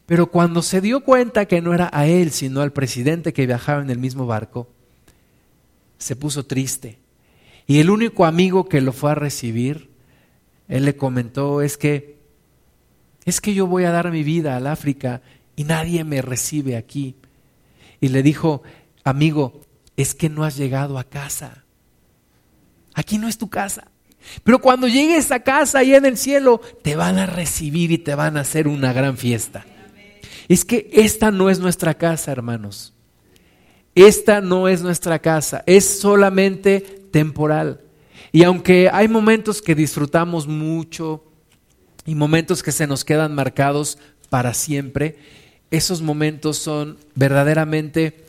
[0.06, 3.82] Pero cuando se dio cuenta que no era a él, sino al presidente que viajaba
[3.82, 4.68] en el mismo barco,
[5.98, 7.00] se puso triste.
[7.68, 9.90] Y el único amigo que lo fue a recibir,
[10.68, 12.20] él le comentó, es que,
[13.26, 15.22] es que yo voy a dar mi vida al África
[15.56, 17.16] y nadie me recibe aquí.
[18.00, 18.62] Y le dijo,
[19.04, 19.62] amigo,
[19.98, 21.64] es que no has llegado a casa.
[22.94, 23.90] Aquí no es tu casa.
[24.44, 28.16] Pero cuando llegues a casa y en el cielo, te van a recibir y te
[28.16, 29.66] van a hacer una gran fiesta.
[30.48, 32.94] Es que esta no es nuestra casa, hermanos.
[33.96, 37.82] Esta no es nuestra casa, es solamente temporal.
[38.32, 41.24] Y aunque hay momentos que disfrutamos mucho
[42.06, 43.98] y momentos que se nos quedan marcados
[44.30, 45.18] para siempre,
[45.72, 48.26] esos momentos son verdaderamente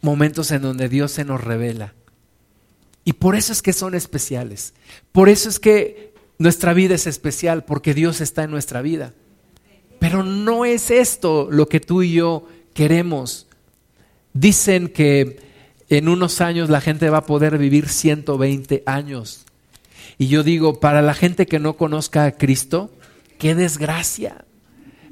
[0.00, 1.92] momentos en donde Dios se nos revela
[3.04, 4.74] y por eso es que son especiales.
[5.12, 9.12] Por eso es que nuestra vida es especial, porque Dios está en nuestra vida.
[9.98, 13.46] Pero no es esto lo que tú y yo queremos.
[14.32, 15.40] Dicen que
[15.88, 19.44] en unos años la gente va a poder vivir 120 años.
[20.18, 22.90] Y yo digo, para la gente que no conozca a Cristo,
[23.38, 24.44] qué desgracia.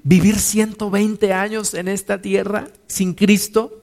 [0.02, 3.80] Vivir 120 años en esta tierra sin Cristo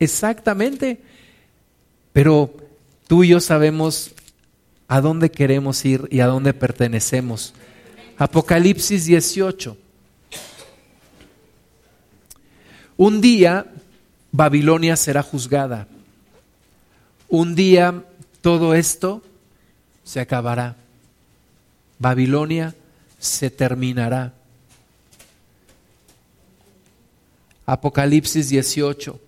[0.00, 1.02] Exactamente.
[2.12, 2.54] Pero
[3.06, 4.12] tú y yo sabemos
[4.88, 7.54] a dónde queremos ir y a dónde pertenecemos.
[8.18, 9.76] Apocalipsis 18.
[12.96, 13.66] Un día
[14.32, 15.86] Babilonia será juzgada.
[17.28, 18.04] Un día
[18.40, 19.22] todo esto
[20.02, 20.76] se acabará.
[21.98, 22.74] Babilonia
[23.18, 24.34] se terminará.
[27.64, 29.20] Apocalipsis 18.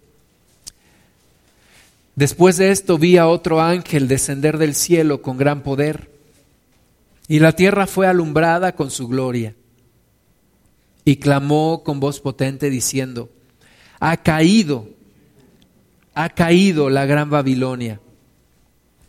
[2.14, 6.10] Después de esto vi a otro ángel descender del cielo con gran poder,
[7.26, 9.54] y la tierra fue alumbrada con su gloria.
[11.04, 13.30] Y clamó con voz potente diciendo,
[13.98, 14.88] ha caído,
[16.14, 18.00] ha caído la gran Babilonia,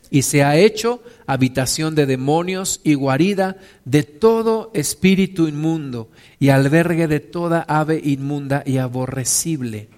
[0.09, 7.07] y se ha hecho habitación de demonios y guarida de todo espíritu inmundo y albergue
[7.07, 9.89] de toda ave inmunda y aborrecible.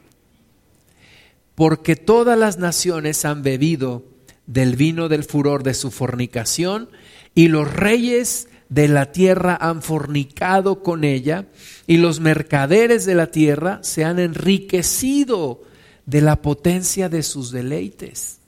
[1.55, 4.03] Porque todas las naciones han bebido
[4.45, 6.89] del vino del furor de su fornicación
[7.33, 11.47] y los reyes de la tierra han fornicado con ella
[11.87, 15.61] y los mercaderes de la tierra se han enriquecido
[16.05, 18.39] de la potencia de sus deleites.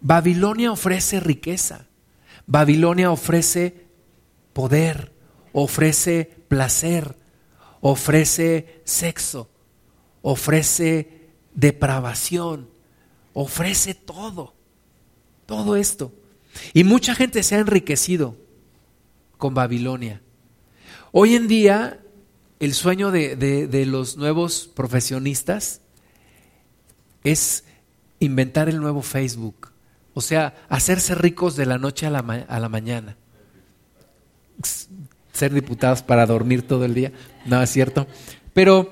[0.00, 1.86] Babilonia ofrece riqueza,
[2.46, 3.86] Babilonia ofrece
[4.52, 5.12] poder,
[5.52, 7.16] ofrece placer,
[7.90, 9.48] ofrece sexo,
[10.22, 12.68] ofrece depravación,
[13.32, 14.54] ofrece todo,
[15.46, 16.12] todo esto.
[16.72, 18.36] Y mucha gente se ha enriquecido
[19.38, 20.22] con Babilonia.
[21.12, 22.00] Hoy en día,
[22.60, 25.80] el sueño de, de los nuevos profesionistas
[27.24, 27.64] es
[28.18, 29.72] inventar el nuevo Facebook
[30.16, 33.18] o sea, hacerse ricos de la noche a la, a la mañana.
[35.36, 37.12] Ser diputados para dormir todo el día.
[37.44, 38.06] No, es cierto.
[38.54, 38.90] Pero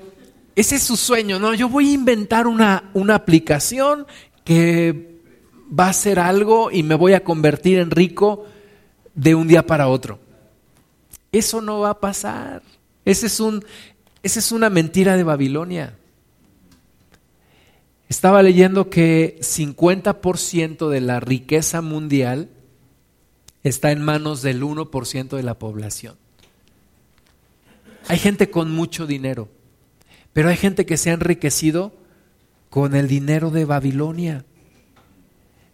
[0.55, 1.55] ese es su sueño, ¿no?
[1.55, 4.05] Yo voy a inventar una, una aplicación
[4.43, 5.21] que
[5.67, 8.45] va a hacer algo y me voy a convertir en rico
[9.15, 10.19] de un día para otro.
[11.31, 12.61] Eso no va a pasar.
[13.05, 13.65] Es un,
[14.21, 15.97] esa es una mentira de Babilonia.
[18.07, 22.49] Estaba leyendo que 50% de la riqueza mundial
[23.63, 26.15] está en manos del 1% de la población.
[28.07, 29.49] Hay gente con mucho dinero,
[30.33, 31.93] pero hay gente que se ha enriquecido
[32.69, 34.45] con el dinero de Babilonia.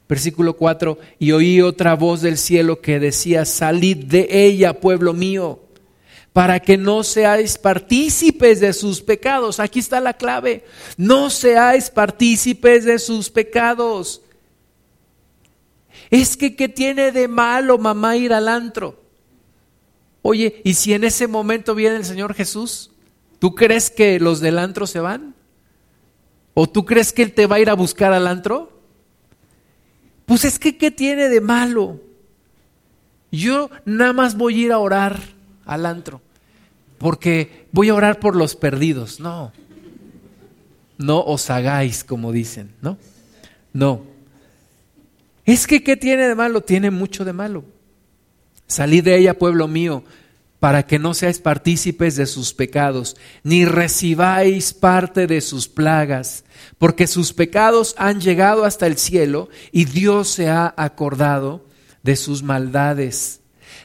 [0.08, 5.62] Versículo 4, y oí otra voz del cielo que decía, salid de ella, pueblo mío
[6.34, 9.60] para que no seáis partícipes de sus pecados.
[9.60, 10.64] Aquí está la clave.
[10.98, 14.22] No seáis partícipes de sus pecados.
[16.10, 19.01] Es que, ¿qué tiene de malo mamá ir al antro?
[20.22, 22.92] Oye, ¿y si en ese momento viene el Señor Jesús?
[23.40, 25.34] ¿Tú crees que los del antro se van?
[26.54, 28.82] ¿O tú crees que Él te va a ir a buscar al antro?
[30.26, 32.00] Pues es que, ¿qué tiene de malo?
[33.32, 35.20] Yo nada más voy a ir a orar
[35.66, 36.22] al antro,
[36.98, 39.20] porque voy a orar por los perdidos.
[39.20, 39.52] No,
[40.98, 42.98] no os hagáis como dicen, ¿no?
[43.74, 44.04] No.
[45.46, 46.62] Es que, ¿qué tiene de malo?
[46.62, 47.64] Tiene mucho de malo.
[48.72, 50.06] Salid de ella, pueblo mío,
[50.62, 56.46] para que no seáis partícipes de sus pecados, ni recibáis parte de sus plagas,
[56.78, 61.66] porque sus pecados han llegado hasta el cielo y Dios se ha acordado
[62.02, 63.42] de sus maldades.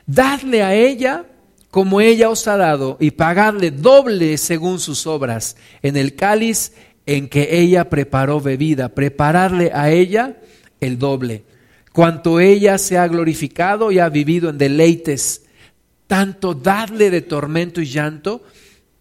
[0.07, 1.27] Dadle a ella
[1.73, 6.73] como ella os ha dado, y pagadle doble según sus obras, en el cáliz
[7.07, 10.37] en que ella preparó bebida, prepararle a ella
[10.81, 11.43] el doble.
[11.97, 15.47] Cuanto ella se ha glorificado y ha vivido en deleites,
[16.07, 18.45] tanto dadle de tormento y llanto,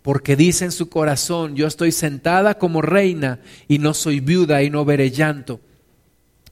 [0.01, 4.69] porque dice en su corazón, yo estoy sentada como reina y no soy viuda y
[4.69, 5.59] no veré llanto.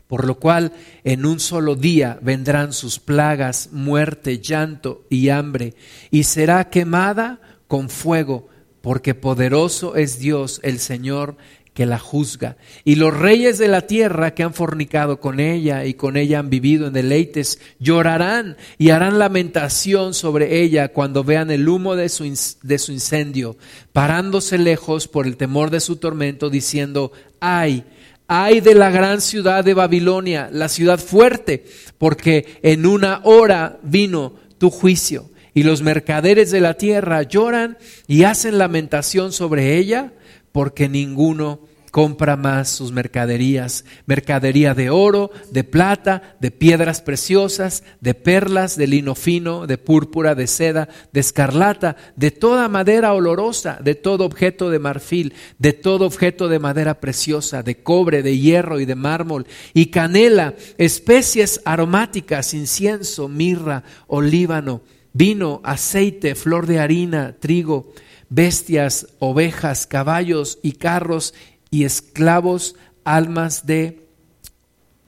[0.08, 0.74] Por lo cual
[1.06, 5.76] en un solo día vendrán sus plagas, muerte, llanto y hambre,
[6.12, 7.40] y será quemada
[7.70, 8.50] con fuego,
[8.82, 11.38] porque poderoso es Dios el Señor
[11.74, 12.58] que la juzga.
[12.84, 16.50] Y los reyes de la tierra que han fornicado con ella y con ella han
[16.50, 22.24] vivido en deleites, llorarán y harán lamentación sobre ella cuando vean el humo de su,
[22.62, 23.58] de su incendio,
[23.92, 27.84] parándose lejos por el temor de su tormento, diciendo, ay,
[28.28, 31.66] Ay de la gran ciudad de Babilonia, la ciudad fuerte,
[31.98, 35.30] porque en una hora vino tu juicio.
[35.54, 40.14] Y los mercaderes de la tierra lloran y hacen lamentación sobre ella,
[40.54, 41.60] porque ninguno
[41.94, 48.88] compra más sus mercaderías, mercadería de oro, de plata, de piedras preciosas, de perlas, de
[48.88, 54.72] lino fino, de púrpura, de seda, de escarlata, de toda madera olorosa, de todo objeto
[54.72, 59.46] de marfil, de todo objeto de madera preciosa, de cobre, de hierro y de mármol,
[59.76, 64.82] y canela, especies aromáticas, incienso, mirra, olíbano,
[65.14, 67.94] vino, aceite, flor de harina, trigo,
[68.34, 71.36] bestias, ovejas, caballos y carros
[71.70, 74.08] y esclavos, almas de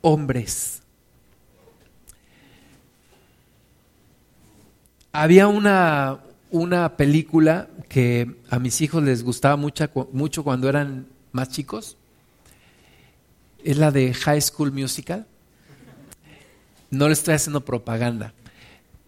[0.01, 0.83] hombres.
[5.11, 6.19] Había una,
[6.51, 11.97] una película que a mis hijos les gustaba mucho, mucho cuando eran más chicos.
[13.63, 15.25] Es la de High School Musical.
[16.91, 18.33] No le estoy haciendo propaganda.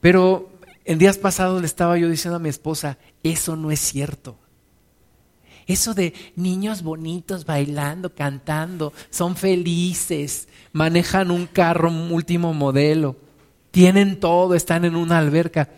[0.01, 0.56] Pero
[0.87, 4.37] en días pasados le estaba yo diciendo a mi esposa, eso no es cierto.
[5.67, 13.17] Eso de niños bonitos bailando, cantando, son felices, manejan un carro último modelo,
[13.71, 15.69] tienen todo, están en una alberca.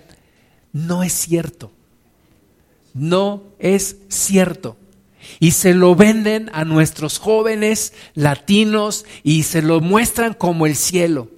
[0.72, 1.72] No es cierto.
[2.94, 4.78] No es cierto.
[5.40, 11.30] Y se lo venden a nuestros jóvenes latinos y se lo muestran como el cielo.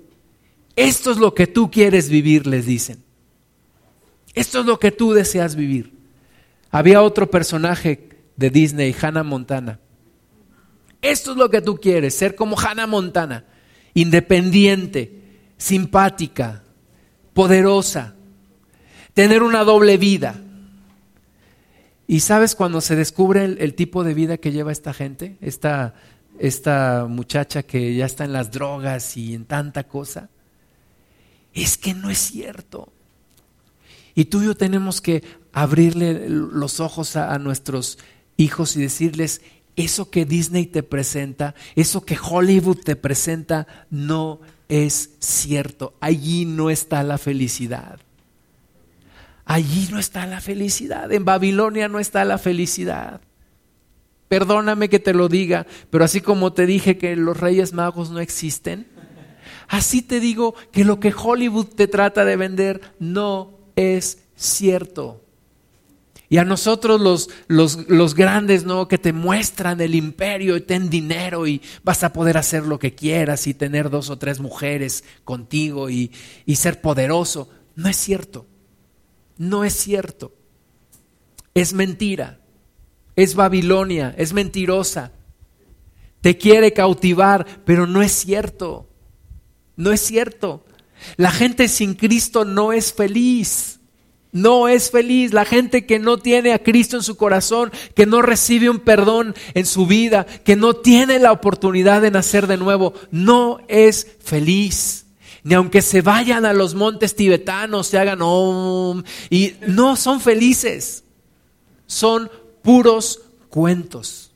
[0.75, 3.01] Esto es lo que tú quieres vivir, les dicen.
[4.33, 5.93] Esto es lo que tú deseas vivir.
[6.69, 9.79] Había otro personaje de Disney, Hannah Montana.
[11.01, 13.45] Esto es lo que tú quieres, ser como Hannah Montana,
[13.93, 15.21] independiente,
[15.57, 16.63] simpática,
[17.33, 18.15] poderosa,
[19.13, 20.39] tener una doble vida.
[22.07, 25.37] ¿Y sabes cuando se descubre el, tipo de vida que lleva esta gente?
[25.41, 25.93] Esta,
[26.39, 30.29] esta muchacha que ya está en las drogas y en tanta cosa.
[31.53, 32.91] Es que no es cierto.
[34.15, 37.97] Y tú y yo tenemos que abrirle los ojos a nuestros
[38.37, 39.41] hijos y decirles,
[39.75, 45.93] eso que Disney te presenta, eso que Hollywood te presenta, no es cierto.
[45.99, 47.99] Allí no está la felicidad.
[49.45, 51.11] Allí no está la felicidad.
[51.11, 53.21] En Babilonia no está la felicidad.
[54.27, 58.19] Perdóname que te lo diga, pero así como te dije que los reyes magos no
[58.19, 58.87] existen,
[59.67, 65.21] así te digo que lo que Hollywood te trata de vender no es cierto.
[66.31, 68.87] Y a nosotros los, los, los, grandes, ¿no?
[68.87, 72.95] Que te muestran el imperio y ten dinero y vas a poder hacer lo que
[72.95, 76.09] quieras y tener dos o tres mujeres contigo y,
[76.45, 77.49] y ser poderoso.
[77.75, 78.47] No es cierto.
[79.37, 80.33] No es cierto.
[81.53, 82.39] Es mentira.
[83.17, 84.15] Es Babilonia.
[84.17, 85.11] Es mentirosa.
[86.21, 88.87] Te quiere cautivar, pero no es cierto.
[89.75, 90.63] No es cierto.
[91.17, 93.79] La gente sin Cristo no es feliz
[94.31, 95.33] no es feliz.
[95.33, 99.35] La gente que no tiene a Cristo en su corazón, que no recibe un perdón
[99.53, 105.05] en su vida, que no tiene la oportunidad de nacer de nuevo, no es feliz.
[105.43, 111.03] Ni aunque se vayan a los montes tibetanos, se hagan om, y no son felices.
[111.87, 112.29] Son
[112.61, 114.31] puros cuentos.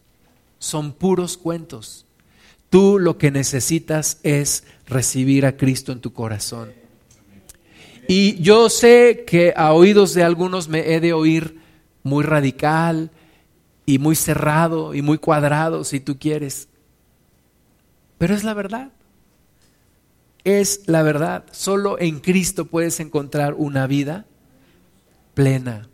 [0.57, 2.05] Son puros cuentos.
[2.69, 6.73] Tú lo que necesitas es recibir a Cristo en tu corazón.
[8.07, 11.59] Y yo sé que a oídos de algunos me he de oír
[12.03, 13.11] muy radical
[13.85, 16.67] y muy cerrado y muy cuadrado, si tú quieres.
[18.17, 18.91] Pero es la verdad.
[20.43, 21.45] Es la verdad.
[21.51, 24.25] Solo en Cristo puedes encontrar una vida
[25.33, 25.89] plena.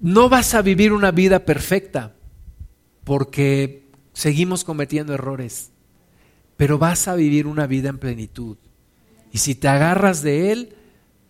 [0.00, 2.14] No vas a vivir una vida perfecta
[3.04, 5.70] porque seguimos cometiendo errores,
[6.62, 8.56] pero vas a vivir una vida en plenitud.
[9.32, 10.76] Y si te agarras de Él,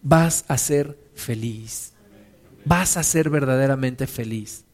[0.03, 1.95] vas a ser feliz.
[2.67, 4.67] Vas a ser verdaderamente feliz.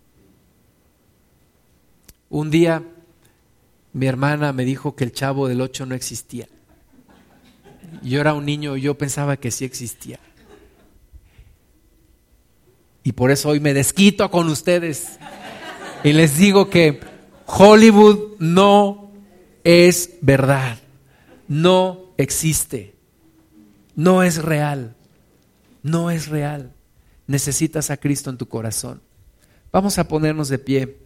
[2.28, 2.82] Un día
[3.92, 6.48] mi hermana me dijo que el chavo del 8 no existía.
[8.02, 10.18] Yo era un niño y yo pensaba que sí existía.
[13.04, 15.20] Y por eso hoy me desquito con ustedes
[16.02, 16.98] y les digo que
[17.46, 19.07] Hollywood no
[19.68, 20.78] es verdad,
[21.46, 22.98] no existe
[23.98, 24.94] no es real.
[25.82, 26.72] No es real.
[27.26, 29.00] Necesitas a Cristo en tu corazón.
[29.72, 30.98] Vamos a ponernos de pie.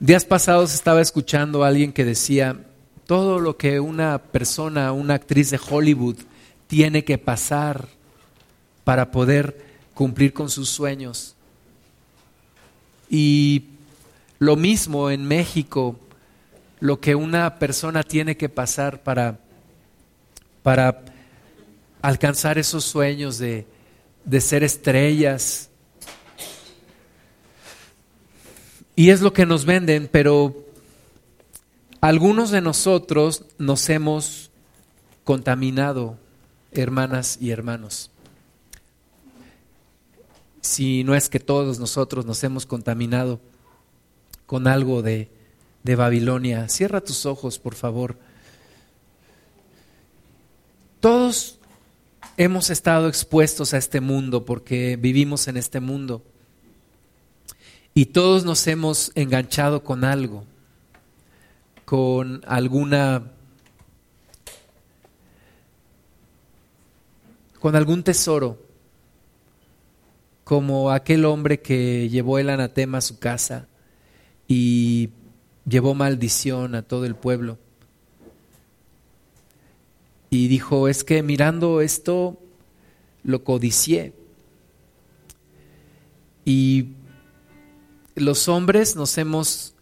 [0.00, 2.62] Días pasados estaba escuchando a alguien que decía,
[3.06, 6.16] todo lo que una persona, una actriz de Hollywood
[6.66, 7.88] tiene que pasar
[8.84, 9.64] para poder
[9.94, 11.36] cumplir con sus sueños.
[13.08, 13.64] Y
[14.38, 15.98] lo mismo en México,
[16.80, 19.40] lo que una persona tiene que pasar para
[20.68, 21.02] para
[22.02, 23.66] alcanzar esos sueños de,
[24.38, 25.70] ser estrellas.
[28.94, 30.66] Y es lo que nos venden, pero
[32.02, 34.50] algunos de nosotros nos hemos
[35.24, 36.18] contaminado,
[36.72, 38.10] hermanas y hermanos.
[40.60, 43.40] Si no es que todos nosotros nos hemos contaminado
[44.44, 45.30] con algo de,
[45.88, 48.18] de Babilonia, cierra tus ojos, por favor.
[51.00, 51.58] Todos
[52.36, 56.22] hemos estado expuestos a este mundo porque vivimos en este mundo.
[57.94, 60.44] Y todos nos hemos enganchado con algo,
[61.86, 63.32] con alguna,
[67.60, 68.58] con algún tesoro,
[70.44, 73.68] como aquel hombre que llevó el anatema a su casa
[74.46, 75.08] y
[75.68, 77.58] llevó maldición a todo el pueblo.
[80.30, 82.38] Y dijo, es que mirando esto
[83.22, 84.12] lo codicié.
[86.44, 86.92] Y
[88.14, 89.74] los hombres nos hemos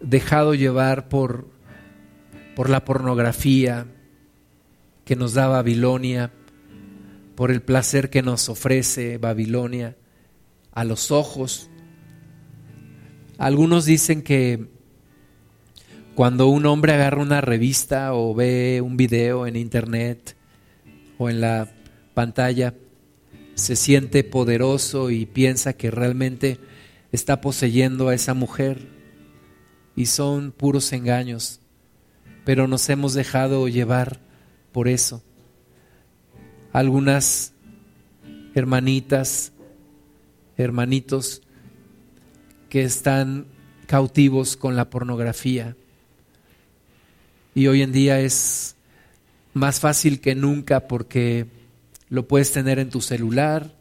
[0.00, 1.46] dejado llevar por,
[2.56, 3.86] por la pornografía
[5.04, 6.32] que nos da Babilonia,
[7.34, 9.96] por el placer que nos ofrece Babilonia
[10.72, 11.68] a los ojos.
[13.38, 14.68] Algunos dicen que
[16.20, 20.36] cuando un hombre agarra una revista o ve un video en internet
[21.16, 21.72] o en la
[22.12, 22.74] pantalla,
[23.54, 26.58] se siente poderoso y piensa que realmente
[27.10, 28.86] está poseyendo a esa mujer.
[29.96, 31.62] Y son puros engaños,
[32.44, 34.20] pero nos hemos dejado llevar
[34.72, 35.22] por eso.
[36.74, 37.54] Algunas
[38.54, 39.54] hermanitas,
[40.58, 41.40] hermanitos
[42.68, 43.46] que están
[43.86, 45.76] cautivos con la pornografía
[47.54, 48.76] y hoy en día es
[49.54, 51.46] más fácil que nunca porque
[52.08, 53.74] lo puedes tener en tu celular,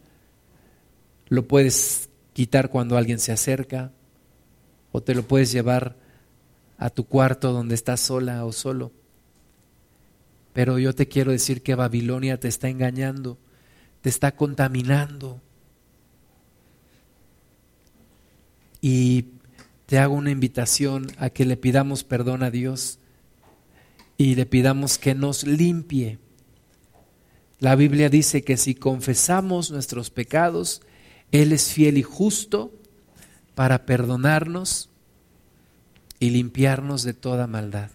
[1.28, 3.92] lo puedes quitar cuando alguien se acerca
[4.92, 5.96] o te lo puedes llevar
[6.78, 8.92] a tu cuarto donde estás sola o solo.
[10.54, 13.38] Pero yo te quiero decir que Babilonia te está engañando,
[14.02, 15.40] te está contaminando.
[18.82, 19.26] Y
[19.86, 22.98] te hago una invitación a que le pidamos perdón a Dios
[24.20, 26.20] y le pidamos que nos limpie.
[27.60, 30.82] La Biblia dice que si confesamos nuestros pecados,
[31.32, 32.74] él es fiel y justo
[33.56, 34.90] para perdonarnos
[36.20, 37.92] y limpiarnos de toda maldad.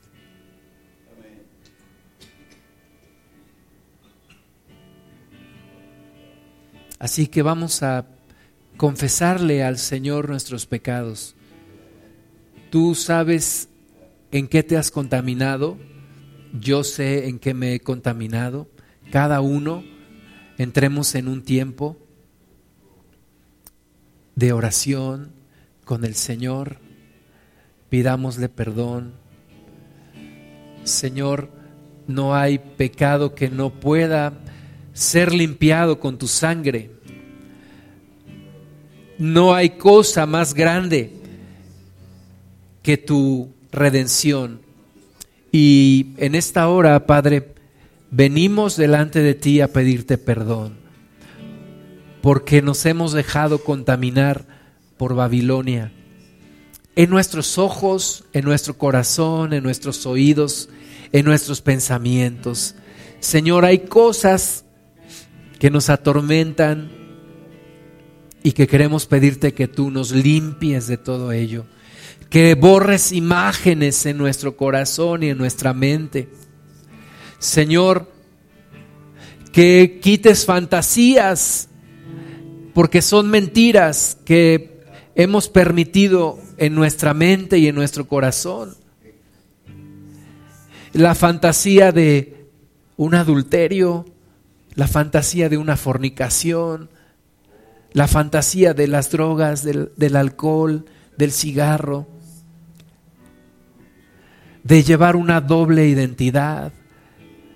[6.98, 8.06] Así que vamos a
[8.78, 11.34] confesarle al Señor nuestros pecados.
[12.70, 13.68] Tú sabes
[14.32, 15.76] en qué te has contaminado,
[16.60, 18.68] yo sé en qué me he contaminado.
[19.10, 19.84] Cada uno
[20.56, 21.96] entremos en un tiempo
[24.36, 25.32] de oración
[25.84, 26.78] con el Señor,
[27.90, 29.12] pidámosle perdón.
[30.84, 31.50] Señor,
[32.06, 34.32] no hay pecado que no pueda
[34.92, 36.90] ser limpiado con tu sangre.
[39.18, 41.12] No hay cosa más grande
[42.82, 44.63] que tu redención.
[45.56, 47.54] Y en esta hora, Padre,
[48.10, 50.82] venimos delante de ti a pedirte perdón
[52.22, 54.46] porque nos hemos dejado contaminar
[54.96, 55.92] por Babilonia.
[56.96, 60.70] En nuestros ojos, en nuestro corazón, en nuestros oídos,
[61.12, 62.74] en nuestros pensamientos.
[63.20, 64.64] Señor, hay cosas
[65.60, 66.90] que nos atormentan
[68.42, 71.64] y que queremos pedirte que tú nos limpies de todo ello,
[72.34, 76.28] que borres imágenes en nuestro corazón y en nuestra mente.
[77.38, 78.10] Señor,
[79.52, 81.68] que quites fantasías
[82.74, 84.80] porque son mentiras que
[85.14, 88.74] hemos permitido en nuestra mente y en nuestro corazón.
[90.92, 92.48] La fantasía de
[92.96, 94.06] un adulterio,
[94.74, 96.90] la fantasía de una fornicación,
[97.92, 100.84] la fantasía de las drogas, del, del alcohol,
[101.16, 102.08] del cigarro,
[104.64, 106.72] de llevar una doble identidad,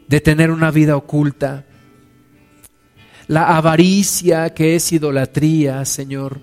[0.07, 1.65] de tener una vida oculta
[3.29, 6.41] la avaricia que es idolatría, Señor,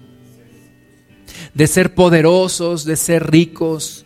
[1.54, 4.06] de ser poderosos, de ser ricos,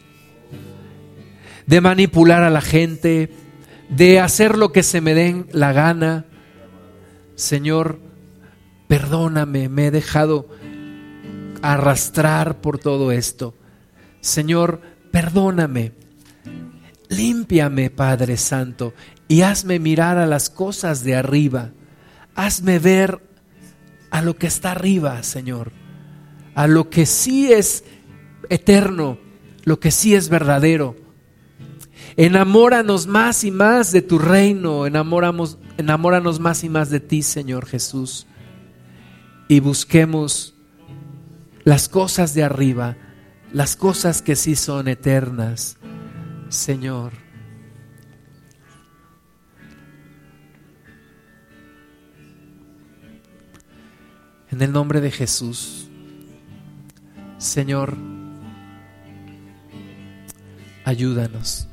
[1.67, 3.31] de manipular a la gente,
[3.89, 6.25] de hacer lo que se me den la gana.
[7.35, 7.99] Señor,
[8.87, 10.47] perdóname, me he dejado
[11.61, 13.53] arrastrar por todo esto.
[14.21, 14.81] Señor,
[15.11, 15.91] perdóname.
[17.09, 18.93] Límpiame, Padre Santo,
[19.27, 21.71] y hazme mirar a las cosas de arriba
[22.39, 23.19] hazme ver
[24.11, 25.73] a lo que está arriba, Señor,
[26.55, 27.83] a lo que sí es
[28.49, 29.19] eterno,
[29.65, 30.95] lo que sí es verdadero.
[32.15, 38.25] Enamóranos más y más de tu reino, enamóranos más y más de ti, Señor Jesús.
[39.49, 40.55] Y busquemos
[41.65, 42.95] las cosas de arriba,
[43.51, 45.77] las cosas que sí son eternas,
[46.49, 47.13] Señor.
[54.51, 55.87] En el nombre de Jesús,
[57.37, 57.95] Señor,
[60.85, 61.68] ayúdanos.